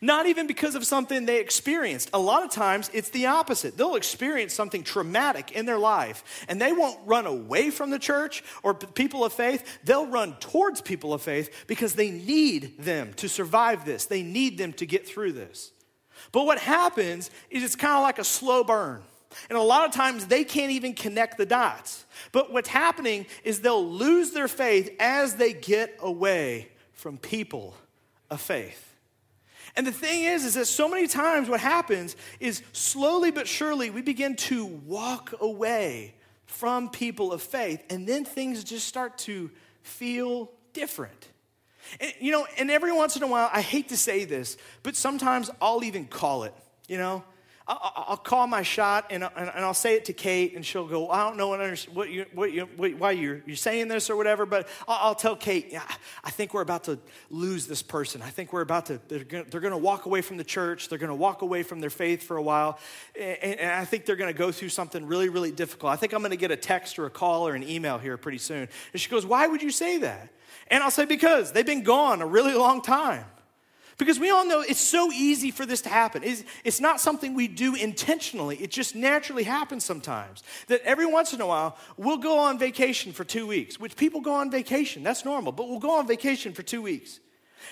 [0.00, 2.10] Not even because of something they experienced.
[2.12, 3.76] A lot of times it's the opposite.
[3.76, 8.42] They'll experience something traumatic in their life and they won't run away from the church
[8.62, 9.78] or people of faith.
[9.84, 14.06] They'll run towards people of faith because they need them to survive this.
[14.06, 15.72] They need them to get through this.
[16.32, 19.02] But what happens is it's kind of like a slow burn.
[19.48, 22.04] And a lot of times they can't even connect the dots.
[22.32, 27.74] But what's happening is they'll lose their faith as they get away from people
[28.30, 28.94] of faith.
[29.76, 33.90] And the thing is, is that so many times what happens is slowly but surely
[33.90, 36.14] we begin to walk away
[36.46, 39.50] from people of faith, and then things just start to
[39.82, 41.28] feel different.
[42.00, 44.96] And, you know, and every once in a while, I hate to say this, but
[44.96, 46.54] sometimes I'll even call it,
[46.88, 47.24] you know?
[47.68, 51.26] I'll, call my shot and, and, I'll say it to Kate, and she'll go, I
[51.26, 51.48] don't know
[51.92, 55.72] what, you, what you, why you're, you're saying this or whatever, but I'll, tell Kate,
[55.72, 55.82] yeah,
[56.22, 58.22] I think we're about to lose this person.
[58.22, 60.88] I think we're about to, they're going to walk away from the church.
[60.88, 62.78] They're going to walk away from their faith for a while.
[63.18, 65.92] And, and I think they're going to go through something really, really difficult.
[65.92, 68.16] I think I'm going to get a text or a call or an email here
[68.16, 68.68] pretty soon.
[68.92, 70.30] And she goes, Why would you say that?
[70.68, 73.24] And I'll say, Because they've been gone a really long time.
[73.98, 76.22] Because we all know it's so easy for this to happen.
[76.22, 80.42] It's, it's, not something we do intentionally, it just naturally happens sometimes.
[80.68, 84.20] That every once in a while, we'll go on vacation for two weeks, which people
[84.20, 87.20] go on vacation, that's normal, but we'll go on vacation for two weeks.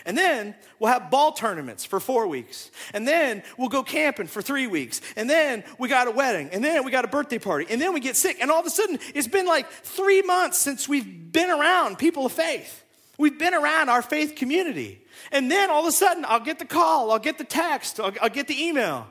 [0.07, 2.71] And then we'll have ball tournaments for four weeks.
[2.93, 5.01] And then we'll go camping for three weeks.
[5.17, 6.49] And then we got a wedding.
[6.53, 7.67] And then we got a birthday party.
[7.71, 8.39] And then we get sick.
[8.41, 12.27] And all of a sudden, it's been like three months since we've been around people
[12.27, 12.85] of faith.
[13.19, 15.04] We've been around our faith community.
[15.33, 18.13] And then all of a sudden, I'll get the call, I'll get the text, I'll,
[18.21, 19.07] I'll get the email.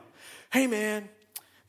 [0.52, 1.08] Hey, man,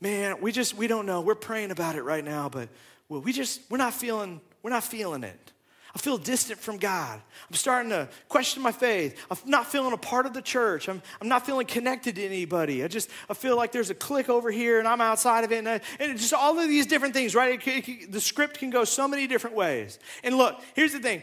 [0.00, 1.20] man, we just, we don't know.
[1.20, 2.68] We're praying about it right now, but
[3.08, 5.52] well, we just, we're not feeling, we're not feeling it.
[5.96, 7.22] I feel distant from God.
[7.48, 9.18] I'm starting to question my faith.
[9.30, 10.90] I'm not feeling a part of the church.
[10.90, 12.84] I'm, I'm not feeling connected to anybody.
[12.84, 15.56] I just I feel like there's a clique over here and I'm outside of it.
[15.56, 17.66] And, I, and just all of these different things, right?
[17.66, 19.98] It, it, the script can go so many different ways.
[20.22, 21.22] And look, here's the thing.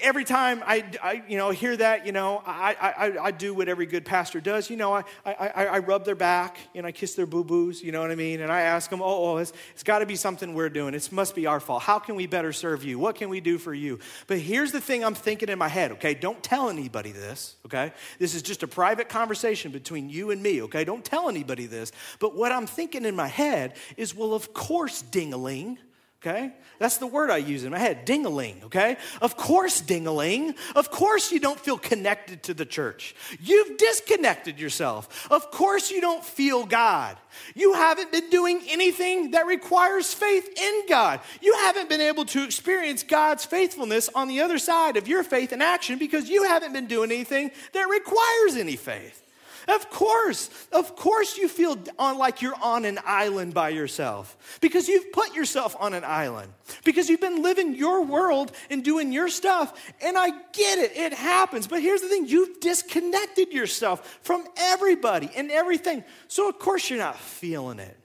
[0.00, 3.68] Every time I, I you know, hear that, you know, I, I, I do what
[3.68, 4.70] every good pastor does.
[4.70, 8.00] You know, I, I, I rub their back and I kiss their boo-boos, you know
[8.00, 8.40] what I mean?
[8.40, 10.94] And I ask them, oh, oh it's, it's got to be something we're doing.
[10.94, 11.82] It must be our fault.
[11.82, 12.98] How can we better serve you?
[12.98, 13.98] What can we do for you?
[14.26, 16.14] But here's the thing I'm thinking in my head, okay?
[16.14, 17.92] Don't tell anybody this, okay?
[18.18, 20.84] This is just a private conversation between you and me, okay?
[20.84, 21.92] Don't tell anybody this.
[22.18, 25.78] But what I'm thinking in my head is, well, of course, dingaling
[26.24, 26.52] okay?
[26.78, 28.96] That's the word I use in my head, dingaling, okay?
[29.20, 30.56] Of course, dingaling.
[30.74, 33.14] Of course, you don't feel connected to the church.
[33.40, 35.30] You've disconnected yourself.
[35.30, 37.16] Of course, you don't feel God.
[37.54, 41.20] You haven't been doing anything that requires faith in God.
[41.40, 45.52] You haven't been able to experience God's faithfulness on the other side of your faith
[45.52, 49.23] in action because you haven't been doing anything that requires any faith.
[49.68, 54.88] Of course, of course, you feel on like you're on an island by yourself because
[54.88, 56.52] you've put yourself on an island
[56.84, 59.72] because you've been living your world and doing your stuff.
[60.02, 61.66] And I get it, it happens.
[61.66, 66.04] But here's the thing you've disconnected yourself from everybody and everything.
[66.28, 68.03] So, of course, you're not feeling it.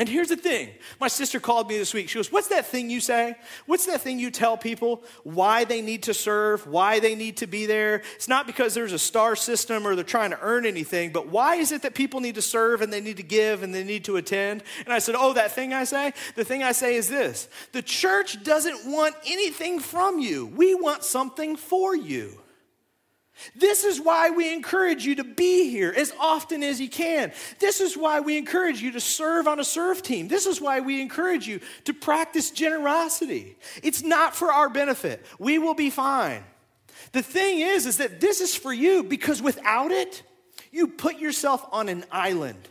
[0.00, 2.08] And here's the thing my sister called me this week.
[2.08, 3.34] She goes, What's that thing you say?
[3.66, 7.46] What's that thing you tell people why they need to serve, why they need to
[7.46, 7.96] be there?
[8.14, 11.56] It's not because there's a star system or they're trying to earn anything, but why
[11.56, 14.06] is it that people need to serve and they need to give and they need
[14.06, 14.62] to attend?
[14.86, 16.14] And I said, Oh, that thing I say?
[16.34, 21.04] The thing I say is this the church doesn't want anything from you, we want
[21.04, 22.39] something for you.
[23.54, 27.32] This is why we encourage you to be here as often as you can.
[27.58, 30.28] This is why we encourage you to serve on a serve team.
[30.28, 33.56] This is why we encourage you to practice generosity.
[33.82, 35.24] It's not for our benefit.
[35.38, 36.42] We will be fine.
[37.12, 40.22] The thing is is that this is for you because without it,
[40.70, 42.68] you put yourself on an island.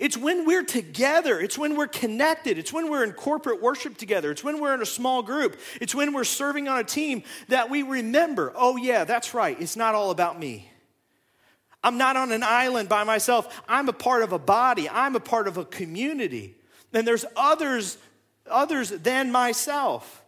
[0.00, 4.30] It's when we're together, it's when we're connected, it's when we're in corporate worship together,
[4.30, 7.70] it's when we're in a small group, it's when we're serving on a team that
[7.70, 10.70] we remember, oh, yeah, that's right, it's not all about me.
[11.82, 13.62] I'm not on an island by myself.
[13.68, 16.56] I'm a part of a body, I'm a part of a community.
[16.94, 17.98] And there's others,
[18.50, 20.22] others than myself.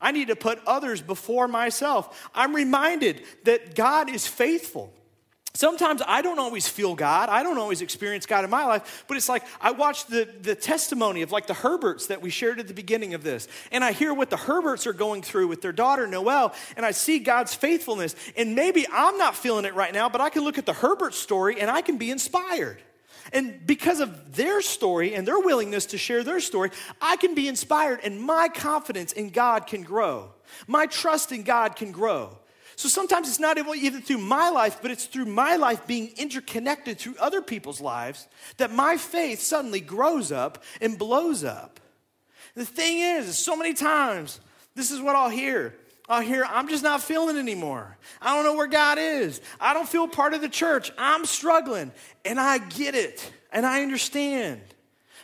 [0.00, 2.28] I need to put others before myself.
[2.34, 4.92] I'm reminded that God is faithful.
[5.54, 7.28] Sometimes I don't always feel God.
[7.28, 10.54] I don't always experience God in my life, but it's like I watch the, the
[10.54, 13.92] testimony of like the Herberts that we shared at the beginning of this, and I
[13.92, 17.54] hear what the Herberts are going through with their daughter Noelle, and I see God's
[17.54, 18.16] faithfulness.
[18.36, 21.12] And maybe I'm not feeling it right now, but I can look at the Herbert
[21.12, 22.78] story and I can be inspired.
[23.32, 26.70] And because of their story and their willingness to share their story,
[27.00, 30.32] I can be inspired, and my confidence in God can grow.
[30.66, 32.38] My trust in God can grow.
[32.82, 36.98] So sometimes it's not even through my life, but it's through my life being interconnected
[36.98, 38.26] through other people's lives
[38.56, 41.78] that my faith suddenly grows up and blows up.
[42.56, 44.40] The thing is, so many times,
[44.74, 45.76] this is what I'll hear.
[46.08, 47.96] I'll hear, I'm just not feeling anymore.
[48.20, 49.40] I don't know where God is.
[49.60, 50.90] I don't feel part of the church.
[50.98, 51.92] I'm struggling.
[52.24, 54.60] And I get it and I understand.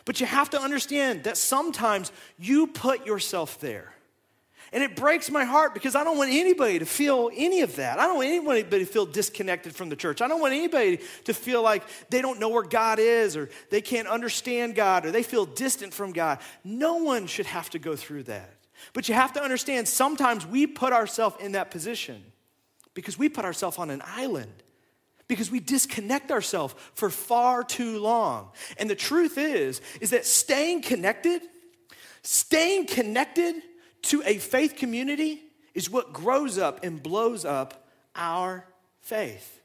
[0.05, 3.91] But you have to understand that sometimes you put yourself there.
[4.71, 7.99] And it breaks my heart because I don't want anybody to feel any of that.
[7.99, 10.21] I don't want anybody to feel disconnected from the church.
[10.21, 13.81] I don't want anybody to feel like they don't know where God is or they
[13.81, 16.39] can't understand God or they feel distant from God.
[16.63, 18.53] No one should have to go through that.
[18.93, 22.23] But you have to understand sometimes we put ourselves in that position
[22.93, 24.51] because we put ourselves on an island
[25.27, 28.49] because we disconnect ourselves for far too long.
[28.77, 31.41] And the truth is is that staying connected,
[32.23, 33.55] staying connected
[34.03, 35.41] to a faith community
[35.73, 38.65] is what grows up and blows up our
[39.01, 39.61] faith.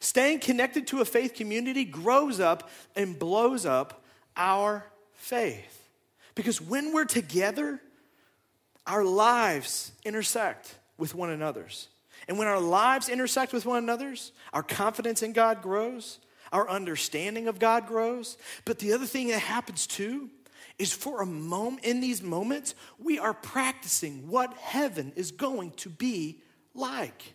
[0.00, 4.04] Staying connected to a faith community grows up and blows up
[4.36, 5.88] our faith.
[6.34, 7.80] Because when we're together,
[8.86, 11.88] our lives intersect with one another's.
[12.28, 16.18] And when our lives intersect with one another's, our confidence in God grows,
[16.52, 18.36] our understanding of God grows.
[18.64, 20.30] But the other thing that happens too
[20.78, 25.88] is for a moment, in these moments, we are practicing what heaven is going to
[25.88, 26.40] be
[26.74, 27.34] like.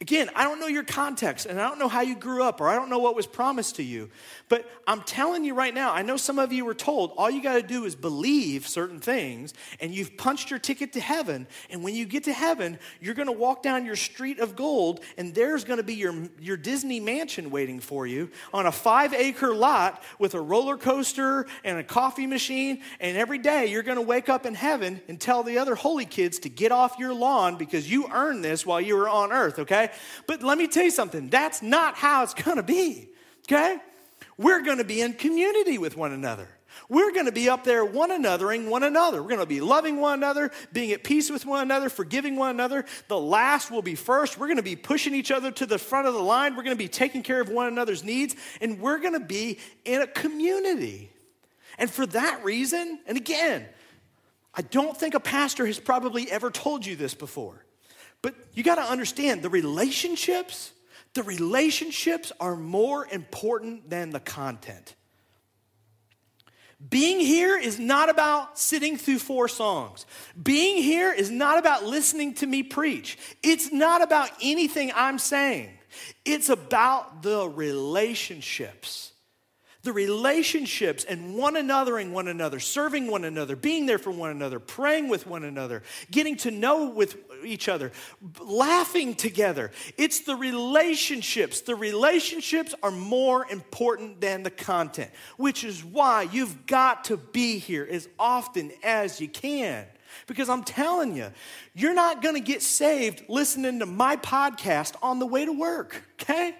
[0.00, 2.68] Again, I don't know your context and I don't know how you grew up or
[2.68, 4.08] I don't know what was promised to you.
[4.48, 7.42] But I'm telling you right now, I know some of you were told all you
[7.42, 11.46] got to do is believe certain things and you've punched your ticket to heaven.
[11.68, 15.00] And when you get to heaven, you're going to walk down your street of gold
[15.16, 19.12] and there's going to be your, your Disney mansion waiting for you on a five
[19.12, 22.82] acre lot with a roller coaster and a coffee machine.
[23.00, 26.06] And every day you're going to wake up in heaven and tell the other holy
[26.06, 29.58] kids to get off your lawn because you earned this while you were on earth,
[29.58, 29.69] okay?
[30.26, 33.08] But let me tell you something that's not how it's gonna be,
[33.46, 33.78] okay?
[34.36, 36.48] We're gonna be in community with one another.
[36.88, 39.22] We're going to be up there one anothering one another.
[39.22, 42.50] We're going to be loving one another, being at peace with one another, forgiving one
[42.50, 42.84] another.
[43.08, 44.38] The last will be first.
[44.38, 46.56] We're going to be pushing each other to the front of the line.
[46.56, 49.58] We're going to be taking care of one another's needs, and we're going to be
[49.84, 51.10] in a community.
[51.78, 53.66] And for that reason, and again,
[54.54, 57.64] I don't think a pastor has probably ever told you this before.
[58.22, 60.72] But you got to understand the relationships,
[61.14, 64.94] the relationships are more important than the content.
[66.88, 70.06] Being here is not about sitting through four songs.
[70.42, 73.18] Being here is not about listening to me preach.
[73.42, 75.70] It's not about anything I'm saying.
[76.24, 79.10] It's about the relationships
[79.82, 84.58] the relationships and one anothering one another, serving one another, being there for one another,
[84.58, 87.92] praying with one another, getting to know with each other,
[88.40, 89.70] laughing together.
[89.96, 91.60] It's the relationships.
[91.62, 97.58] The relationships are more important than the content, which is why you've got to be
[97.58, 99.86] here as often as you can.
[100.26, 101.30] Because I'm telling you,
[101.74, 106.02] you're not going to get saved listening to my podcast on the way to work,
[106.20, 106.56] okay?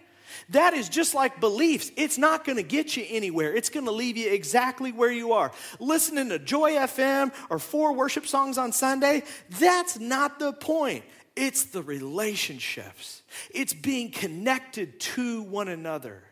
[0.50, 1.92] That is just like beliefs.
[1.96, 3.54] It's not going to get you anywhere.
[3.54, 5.52] It's going to leave you exactly where you are.
[5.78, 9.22] Listening to Joy FM or four worship songs on Sunday,
[9.58, 11.04] that's not the point.
[11.36, 13.22] It's the relationships,
[13.54, 16.24] it's being connected to one another.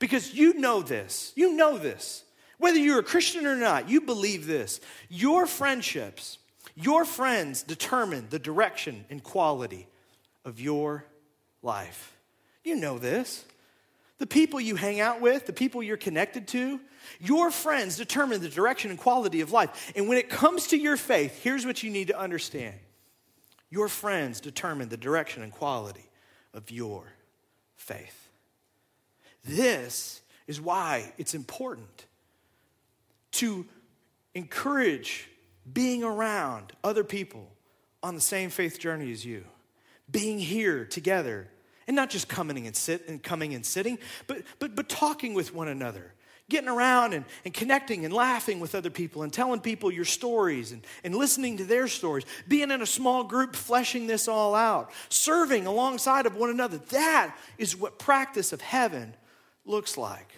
[0.00, 1.32] Because you know this.
[1.36, 2.24] You know this.
[2.58, 4.80] Whether you're a Christian or not, you believe this.
[5.08, 6.38] Your friendships,
[6.74, 9.86] your friends determine the direction and quality
[10.44, 11.04] of your
[11.62, 12.16] life.
[12.64, 13.44] You know this.
[14.18, 16.80] The people you hang out with, the people you're connected to,
[17.20, 19.92] your friends determine the direction and quality of life.
[19.96, 22.74] And when it comes to your faith, here's what you need to understand
[23.70, 26.08] your friends determine the direction and quality
[26.52, 27.04] of your
[27.76, 28.28] faith.
[29.44, 32.06] This is why it's important
[33.32, 33.66] to
[34.34, 35.28] encourage
[35.72, 37.48] being around other people
[38.02, 39.44] on the same faith journey as you,
[40.10, 41.48] being here together
[41.86, 45.54] and not just coming and sit and coming and sitting, but but but talking with
[45.54, 46.12] one another,
[46.48, 50.72] getting around and, and connecting and laughing with other people and telling people your stories
[50.72, 54.90] and, and listening to their stories, being in a small group, fleshing this all out,
[55.08, 56.78] serving alongside of one another.
[56.90, 59.14] That is what practice of heaven
[59.64, 60.28] looks like.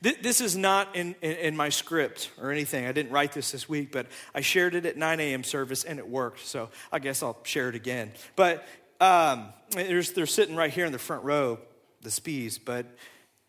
[0.00, 2.84] This is not in, in, in, my script or anything.
[2.84, 5.42] I didn't write this this week, but I shared it at 9 a.m.
[5.42, 6.40] service and it worked.
[6.40, 8.12] So I guess I'll share it again.
[8.36, 8.66] But
[9.00, 11.58] um, they're sitting right here in the front row,
[12.02, 12.86] the Spees, but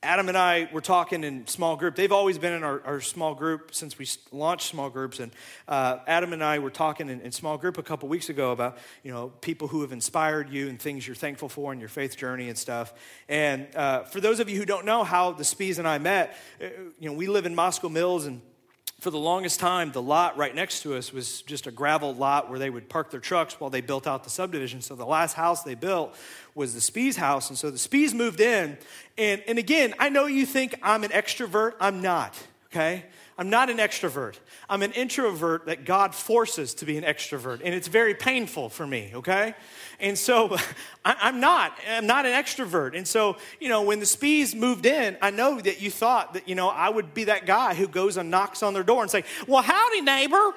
[0.05, 1.95] Adam and I were talking in small group.
[1.95, 5.19] They've always been in our, our small group since we launched small groups.
[5.19, 5.31] And
[5.67, 8.77] uh, Adam and I were talking in, in small group a couple weeks ago about,
[9.03, 12.17] you know, people who have inspired you and things you're thankful for in your faith
[12.17, 12.93] journey and stuff.
[13.27, 16.37] And uh, for those of you who don't know how the Spees and I met,
[16.61, 16.67] uh,
[16.99, 18.41] you know, we live in Moscow Mills and
[19.05, 22.49] for the longest time, the lot right next to us was just a gravel lot
[22.49, 24.81] where they would park their trucks while they built out the subdivision.
[24.81, 26.15] So the last house they built
[26.55, 27.49] was the Spees house.
[27.49, 28.79] And so the Spees moved in.
[29.15, 31.73] And, and again, I know you think I'm an extrovert.
[31.79, 32.35] I'm not,
[32.71, 33.05] okay?
[33.37, 34.35] I'm not an extrovert.
[34.69, 37.61] I'm an introvert that God forces to be an extrovert.
[37.63, 39.55] And it's very painful for me, okay?
[39.99, 40.55] And so
[41.05, 41.77] I, am not.
[41.89, 42.95] I'm not an extrovert.
[42.95, 46.47] And so, you know, when the Spees moved in, I know that you thought that,
[46.47, 49.11] you know, I would be that guy who goes and knocks on their door and
[49.11, 50.53] say, Well, howdy, neighbor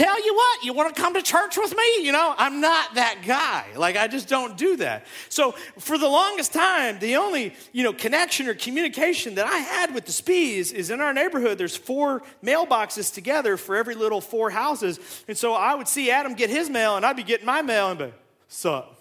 [0.00, 2.04] tell you what, you want to come to church with me?
[2.04, 3.66] You know, I'm not that guy.
[3.76, 5.06] Like, I just don't do that.
[5.28, 9.94] So, for the longest time, the only, you know, connection or communication that I had
[9.94, 14.48] with the Spees is in our neighborhood, there's four mailboxes together for every little four
[14.50, 14.98] houses.
[15.28, 17.90] And so I would see Adam get his mail, and I'd be getting my mail,
[17.90, 18.12] and be,
[18.48, 18.98] sup,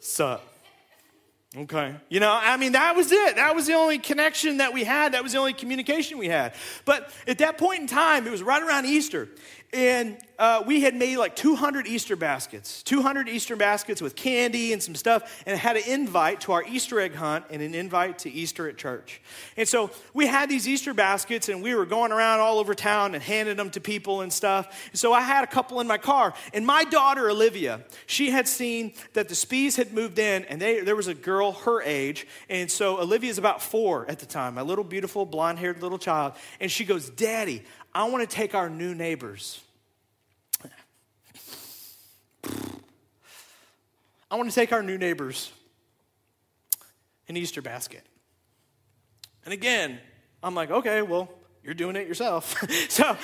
[0.00, 0.48] sup.
[1.54, 1.94] Okay.
[2.08, 3.36] You know, I mean, that was it.
[3.36, 5.12] That was the only connection that we had.
[5.12, 6.54] That was the only communication we had.
[6.86, 9.28] But at that point in time, it was right around Easter.
[9.72, 14.82] And uh, we had made like 200 Easter baskets, 200 Easter baskets with candy and
[14.82, 18.28] some stuff, and had an invite to our Easter egg hunt and an invite to
[18.28, 19.20] Easter at church.
[19.56, 23.14] And so we had these Easter baskets, and we were going around all over town
[23.14, 24.88] and handing them to people and stuff.
[24.90, 28.48] And so I had a couple in my car, and my daughter Olivia, she had
[28.48, 32.26] seen that the Spees had moved in, and they, there was a girl her age,
[32.48, 36.68] and so Olivia's about four at the time, my little beautiful blonde-haired little child, and
[36.68, 37.62] she goes, "Daddy."
[37.94, 39.60] I want to take our new neighbors.
[44.32, 45.52] I want to take our new neighbors
[47.28, 48.02] an Easter basket.
[49.44, 49.98] And again,
[50.42, 51.28] I'm like, okay, well,
[51.62, 52.56] you're doing it yourself.
[52.88, 53.14] so,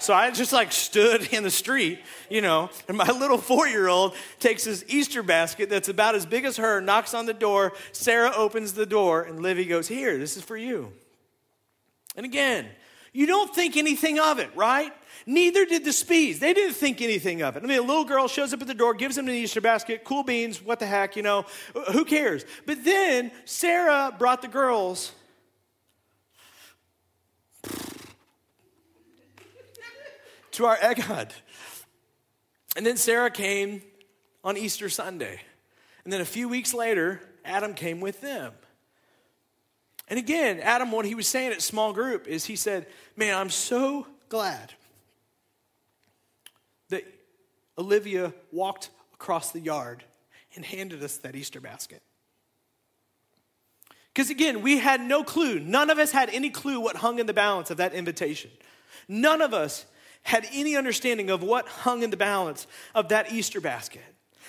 [0.00, 3.86] so I just like stood in the street, you know, and my little four year
[3.86, 7.72] old takes this Easter basket that's about as big as her, knocks on the door.
[7.92, 10.92] Sarah opens the door, and Livy goes, Here, this is for you.
[12.16, 12.66] And again,
[13.12, 14.92] you don't think anything of it, right?
[15.26, 16.38] Neither did the Spees.
[16.38, 17.62] They didn't think anything of it.
[17.62, 20.04] I mean, a little girl shows up at the door, gives them an Easter basket,
[20.04, 21.44] cool beans, what the heck, you know,
[21.92, 22.44] who cares?
[22.66, 25.12] But then Sarah brought the girls
[30.52, 31.32] to our egg hunt.
[32.76, 33.82] And then Sarah came
[34.44, 35.40] on Easter Sunday.
[36.04, 38.52] And then a few weeks later, Adam came with them.
[40.08, 42.86] And again, Adam, what he was saying at small group is he said,
[43.16, 44.72] Man, I'm so glad
[46.88, 47.04] that
[47.80, 50.04] Olivia walked across the yard
[50.54, 52.02] and handed us that Easter basket.
[54.12, 55.58] Because again, we had no clue.
[55.58, 58.50] None of us had any clue what hung in the balance of that invitation.
[59.08, 59.86] None of us
[60.22, 64.02] had any understanding of what hung in the balance of that Easter basket.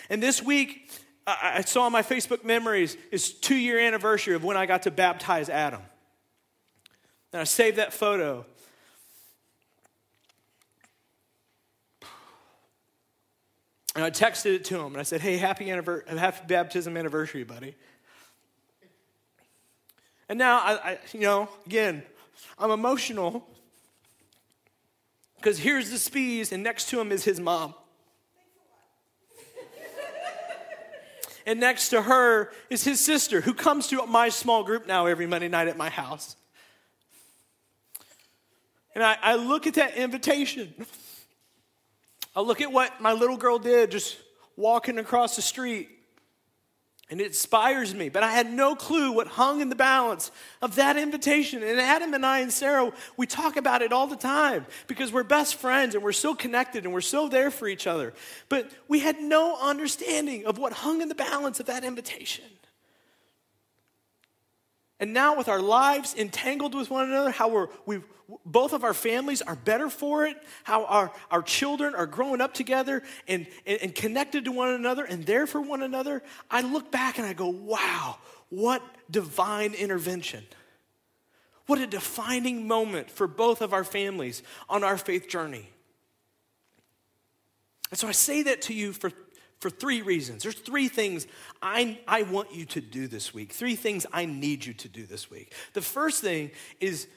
[0.10, 0.92] And this week,
[1.26, 4.92] I saw on my Facebook memories is two year anniversary of when I got to
[4.92, 5.82] baptize Adam.
[7.32, 8.46] And I saved that photo.
[13.96, 17.44] And I texted it to him and I said, Hey, happy, anniversary, happy baptism anniversary,
[17.44, 17.76] buddy.
[20.30, 22.04] And now, I, I you know, again,
[22.58, 23.46] I'm emotional
[25.36, 27.74] because here's the Spees, and next to him is his mom.
[31.46, 35.26] And next to her is his sister, who comes to my small group now every
[35.26, 36.36] Monday night at my house.
[38.94, 40.74] And I, I look at that invitation.
[42.36, 44.18] I look at what my little girl did just
[44.56, 45.90] walking across the street
[47.12, 48.08] and it inspires me.
[48.08, 51.62] But I had no clue what hung in the balance of that invitation.
[51.62, 55.24] And Adam and I and Sarah, we talk about it all the time because we're
[55.24, 58.14] best friends and we're so connected and we're so there for each other.
[58.48, 62.46] But we had no understanding of what hung in the balance of that invitation.
[65.02, 68.02] And now, with our lives entangled with one another, how we're, we
[68.46, 72.54] both of our families are better for it, how our, our children are growing up
[72.54, 76.92] together and, and, and connected to one another and there for one another, I look
[76.92, 80.46] back and I go, wow, what divine intervention.
[81.66, 85.68] What a defining moment for both of our families on our faith journey.
[87.90, 89.12] And so I say that to you for
[89.62, 90.44] for three reasons.
[90.44, 91.28] There's three things
[91.62, 95.06] I, I want you to do this week, three things I need you to do
[95.06, 95.54] this week.
[95.74, 97.08] The first thing is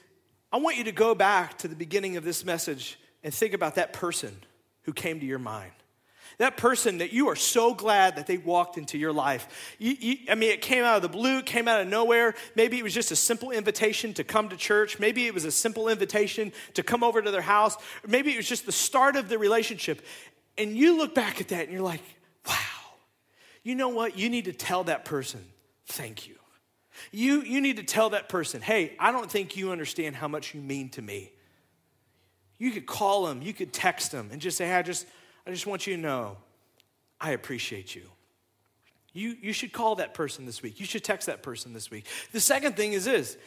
[0.53, 3.75] I want you to go back to the beginning of this message and think about
[3.75, 4.37] that person
[4.83, 5.71] who came to your mind.
[6.37, 9.75] That person that you are so glad that they walked into your life.
[9.79, 12.35] You, you, I mean, it came out of the blue, came out of nowhere.
[12.55, 14.99] Maybe it was just a simple invitation to come to church.
[14.99, 17.77] Maybe it was a simple invitation to come over to their house.
[18.05, 20.05] Maybe it was just the start of the relationship.
[20.57, 22.03] And you look back at that and you're like,
[22.47, 22.55] wow.
[23.63, 24.17] You know what?
[24.17, 25.43] You need to tell that person,
[25.87, 26.35] thank you.
[27.11, 30.53] You, you need to tell that person, hey, I don't think you understand how much
[30.53, 31.31] you mean to me.
[32.57, 35.05] You could call them, you could text them, and just say, hey, I just,
[35.45, 36.37] I just want you to know
[37.19, 38.03] I appreciate you.
[39.13, 40.79] You, you should call that person this week.
[40.79, 42.05] You should text that person this week.
[42.33, 43.37] The second thing is this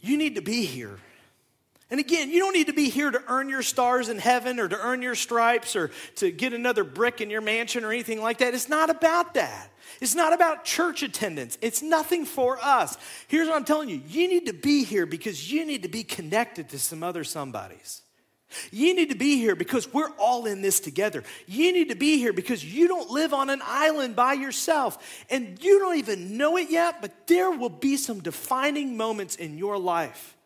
[0.00, 0.98] you need to be here.
[1.92, 4.66] And again, you don't need to be here to earn your stars in heaven or
[4.66, 8.38] to earn your stripes or to get another brick in your mansion or anything like
[8.38, 8.54] that.
[8.54, 9.70] It's not about that.
[10.00, 11.58] It's not about church attendance.
[11.60, 12.96] It's nothing for us.
[13.28, 16.02] Here's what I'm telling you you need to be here because you need to be
[16.02, 18.00] connected to some other somebodies.
[18.70, 21.24] You need to be here because we're all in this together.
[21.46, 25.62] You need to be here because you don't live on an island by yourself and
[25.62, 29.76] you don't even know it yet, but there will be some defining moments in your
[29.76, 30.38] life.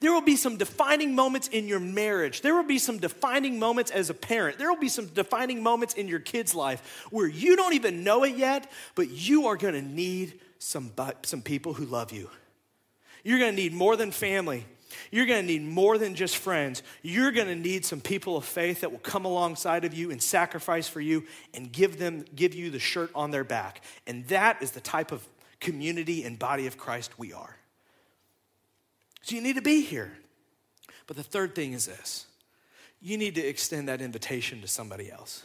[0.00, 2.42] There will be some defining moments in your marriage.
[2.42, 4.58] There will be some defining moments as a parent.
[4.58, 8.22] There will be some defining moments in your kid's life where you don't even know
[8.22, 10.92] it yet, but you are going to need some,
[11.22, 12.30] some people who love you.
[13.24, 14.64] You're going to need more than family.
[15.10, 16.82] You're going to need more than just friends.
[17.02, 20.22] You're going to need some people of faith that will come alongside of you and
[20.22, 21.24] sacrifice for you
[21.54, 23.82] and give them give you the shirt on their back.
[24.06, 25.26] And that is the type of
[25.60, 27.57] community and body of Christ we are.
[29.22, 30.12] So you need to be here.
[31.06, 32.26] But the third thing is this.
[33.00, 35.44] You need to extend that invitation to somebody else.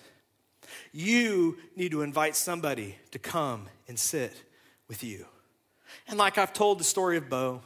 [0.91, 4.43] You need to invite somebody to come and sit
[4.87, 5.25] with you.
[6.07, 7.61] And like I've told the story of Bo,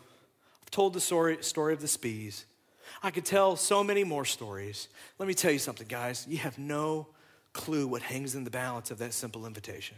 [0.62, 2.46] I've told the story, story of the Spees.
[3.02, 4.90] I could tell so many more stories.
[5.20, 6.26] Let me tell you something, guys.
[6.28, 7.08] You have no
[7.54, 9.98] clue what hangs in the balance of that simple invitation.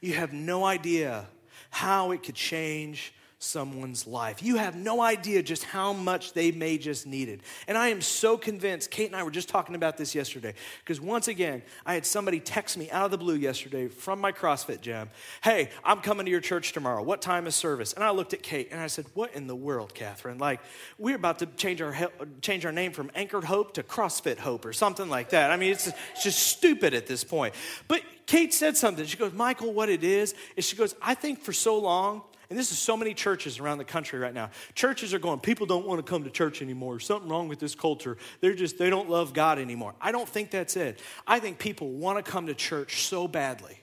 [0.00, 1.26] You have no idea
[1.70, 4.42] how it could change someone's life.
[4.42, 7.40] You have no idea just how much they may just need it.
[7.68, 11.00] And I am so convinced, Kate and I were just talking about this yesterday, because
[11.00, 14.80] once again, I had somebody text me out of the blue yesterday from my CrossFit
[14.80, 15.10] gym,
[15.44, 17.02] hey, I'm coming to your church tomorrow.
[17.02, 17.92] What time is service?
[17.92, 20.38] And I looked at Kate and I said, what in the world, Catherine?
[20.38, 20.60] Like,
[20.98, 22.10] we're about to change our,
[22.42, 25.52] change our name from Anchored Hope to CrossFit Hope or something like that.
[25.52, 27.54] I mean, it's, it's just stupid at this point.
[27.86, 29.06] But Kate said something.
[29.06, 32.58] She goes, Michael, what it is, is she goes, I think for so long, and
[32.58, 34.50] this is so many churches around the country right now.
[34.74, 36.98] Churches are going, people don't want to come to church anymore.
[36.98, 38.16] Something wrong with this culture.
[38.40, 39.94] They're just, they don't love God anymore.
[40.00, 41.00] I don't think that's it.
[41.26, 43.78] I think people want to come to church so badly.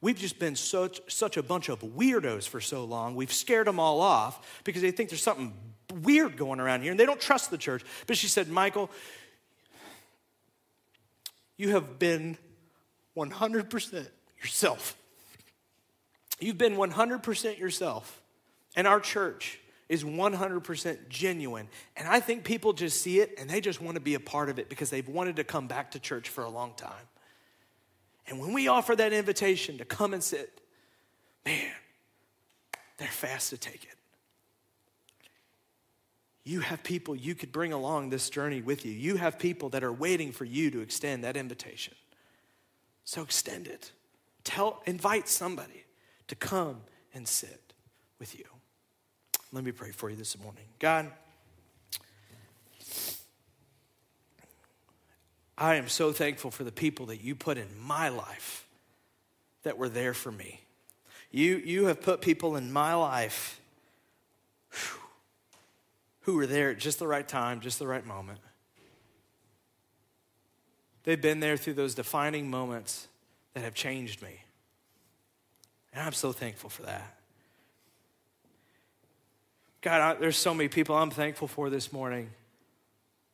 [0.00, 3.16] We've just been such, such a bunch of weirdos for so long.
[3.16, 5.52] We've scared them all off because they think there's something
[6.02, 7.82] weird going around here and they don't trust the church.
[8.06, 8.88] But she said, Michael,
[11.56, 12.36] you have been
[13.16, 14.06] 100%
[14.40, 14.96] yourself.
[16.38, 18.22] You've been 100% yourself.
[18.76, 19.58] And our church
[19.88, 21.68] is 100% genuine.
[21.96, 24.48] And I think people just see it and they just want to be a part
[24.50, 26.92] of it because they've wanted to come back to church for a long time.
[28.28, 30.60] And when we offer that invitation to come and sit,
[31.44, 31.70] man,
[32.98, 33.90] they're fast to take it.
[36.42, 38.92] You have people you could bring along this journey with you.
[38.92, 41.94] You have people that are waiting for you to extend that invitation.
[43.04, 43.92] So extend it.
[44.44, 45.85] Tell, invite somebody
[46.28, 46.80] to come
[47.14, 47.72] and sit
[48.18, 48.44] with you.
[49.52, 50.64] Let me pray for you this morning.
[50.78, 51.10] God,
[55.58, 58.66] I am so thankful for the people that you put in my life
[59.62, 60.60] that were there for me.
[61.30, 63.60] You, you have put people in my life
[66.20, 68.40] who were there at just the right time, just the right moment.
[71.04, 73.06] They've been there through those defining moments
[73.54, 74.42] that have changed me.
[75.96, 77.16] And I'm so thankful for that.
[79.80, 82.28] God, I, there's so many people I'm thankful for this morning.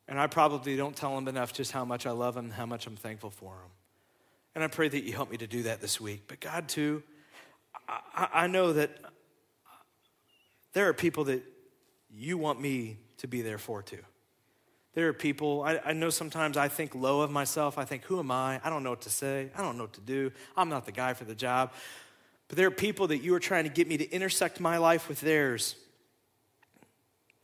[0.06, 2.86] And I probably don't tell them enough just how much I love them, how much
[2.86, 3.70] I'm thankful for them.
[4.54, 6.22] And I pray that you help me to do that this week.
[6.28, 7.02] But God, too,
[7.88, 8.90] I, I know that
[10.72, 11.42] there are people that
[12.10, 14.04] you want me to be there for, too.
[14.94, 17.76] There are people, I, I, know sometimes I think low of myself.
[17.76, 18.60] I think, who am I?
[18.62, 19.50] I don't know what to say.
[19.56, 20.30] I don't know what to do.
[20.56, 21.72] I'm not the guy for the job.
[22.52, 25.08] But there are people that you are trying to get me to intersect my life
[25.08, 25.74] with theirs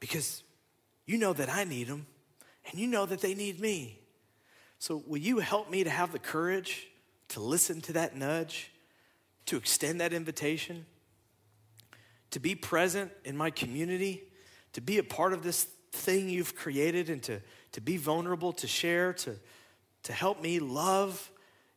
[0.01, 0.43] because
[1.07, 2.07] you know that I need them
[2.71, 4.01] and you know that they need me.
[4.79, 6.89] So, will you help me to have the courage
[7.29, 8.71] to listen to that nudge,
[9.47, 10.85] to extend that invitation,
[12.33, 14.25] to be present in my community,
[14.75, 17.41] to be a part of this thing you've created, and to,
[17.73, 19.37] to be vulnerable, to share, to,
[20.03, 21.31] to help me love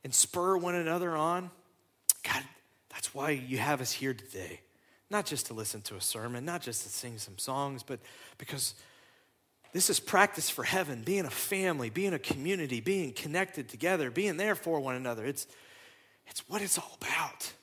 [0.03, 1.49] and spur one another on.
[2.25, 2.43] God,
[2.91, 4.61] that's why you have us here today.
[5.09, 7.99] Not just to listen to a sermon, not just to sing some songs, but
[8.37, 8.75] because
[9.73, 14.37] this is practice for heaven, being a family, being a community, being connected together, being
[14.37, 15.25] there for one another.
[15.25, 15.47] It's,
[16.27, 17.53] it's what it's all about.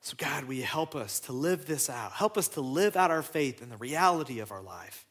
[0.00, 2.12] So, God, will you help us to live this out?
[2.12, 5.06] Help us to live out our faith in the reality of our life.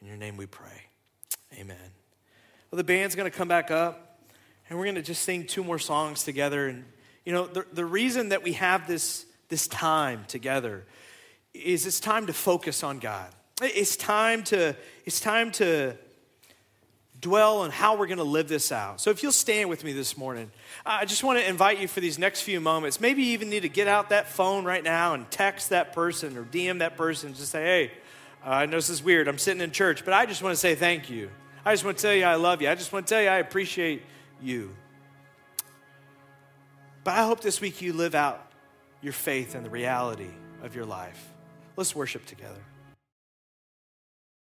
[0.00, 0.88] In your name we pray.
[1.58, 1.76] Amen.
[2.70, 4.18] Well, the band's going to come back up,
[4.68, 6.66] and we're going to just sing two more songs together.
[6.66, 6.84] And,
[7.24, 10.84] you know, the, the reason that we have this, this time together
[11.52, 13.28] is it's time to focus on God.
[13.62, 15.96] It's time to, it's time to
[17.20, 19.00] dwell on how we're going to live this out.
[19.00, 20.50] So if you'll stand with me this morning,
[20.84, 23.00] I just want to invite you for these next few moments.
[23.00, 26.36] Maybe you even need to get out that phone right now and text that person
[26.36, 27.90] or DM that person just say, hey,
[28.44, 29.26] uh, I know this is weird.
[29.26, 31.30] I'm sitting in church, but I just want to say thank you.
[31.64, 32.68] I just want to tell you I love you.
[32.68, 34.02] I just want to tell you I appreciate
[34.42, 34.74] you.
[37.04, 38.50] But I hope this week you live out
[39.02, 40.30] your faith and the reality
[40.62, 41.30] of your life.
[41.76, 42.60] Let's worship together.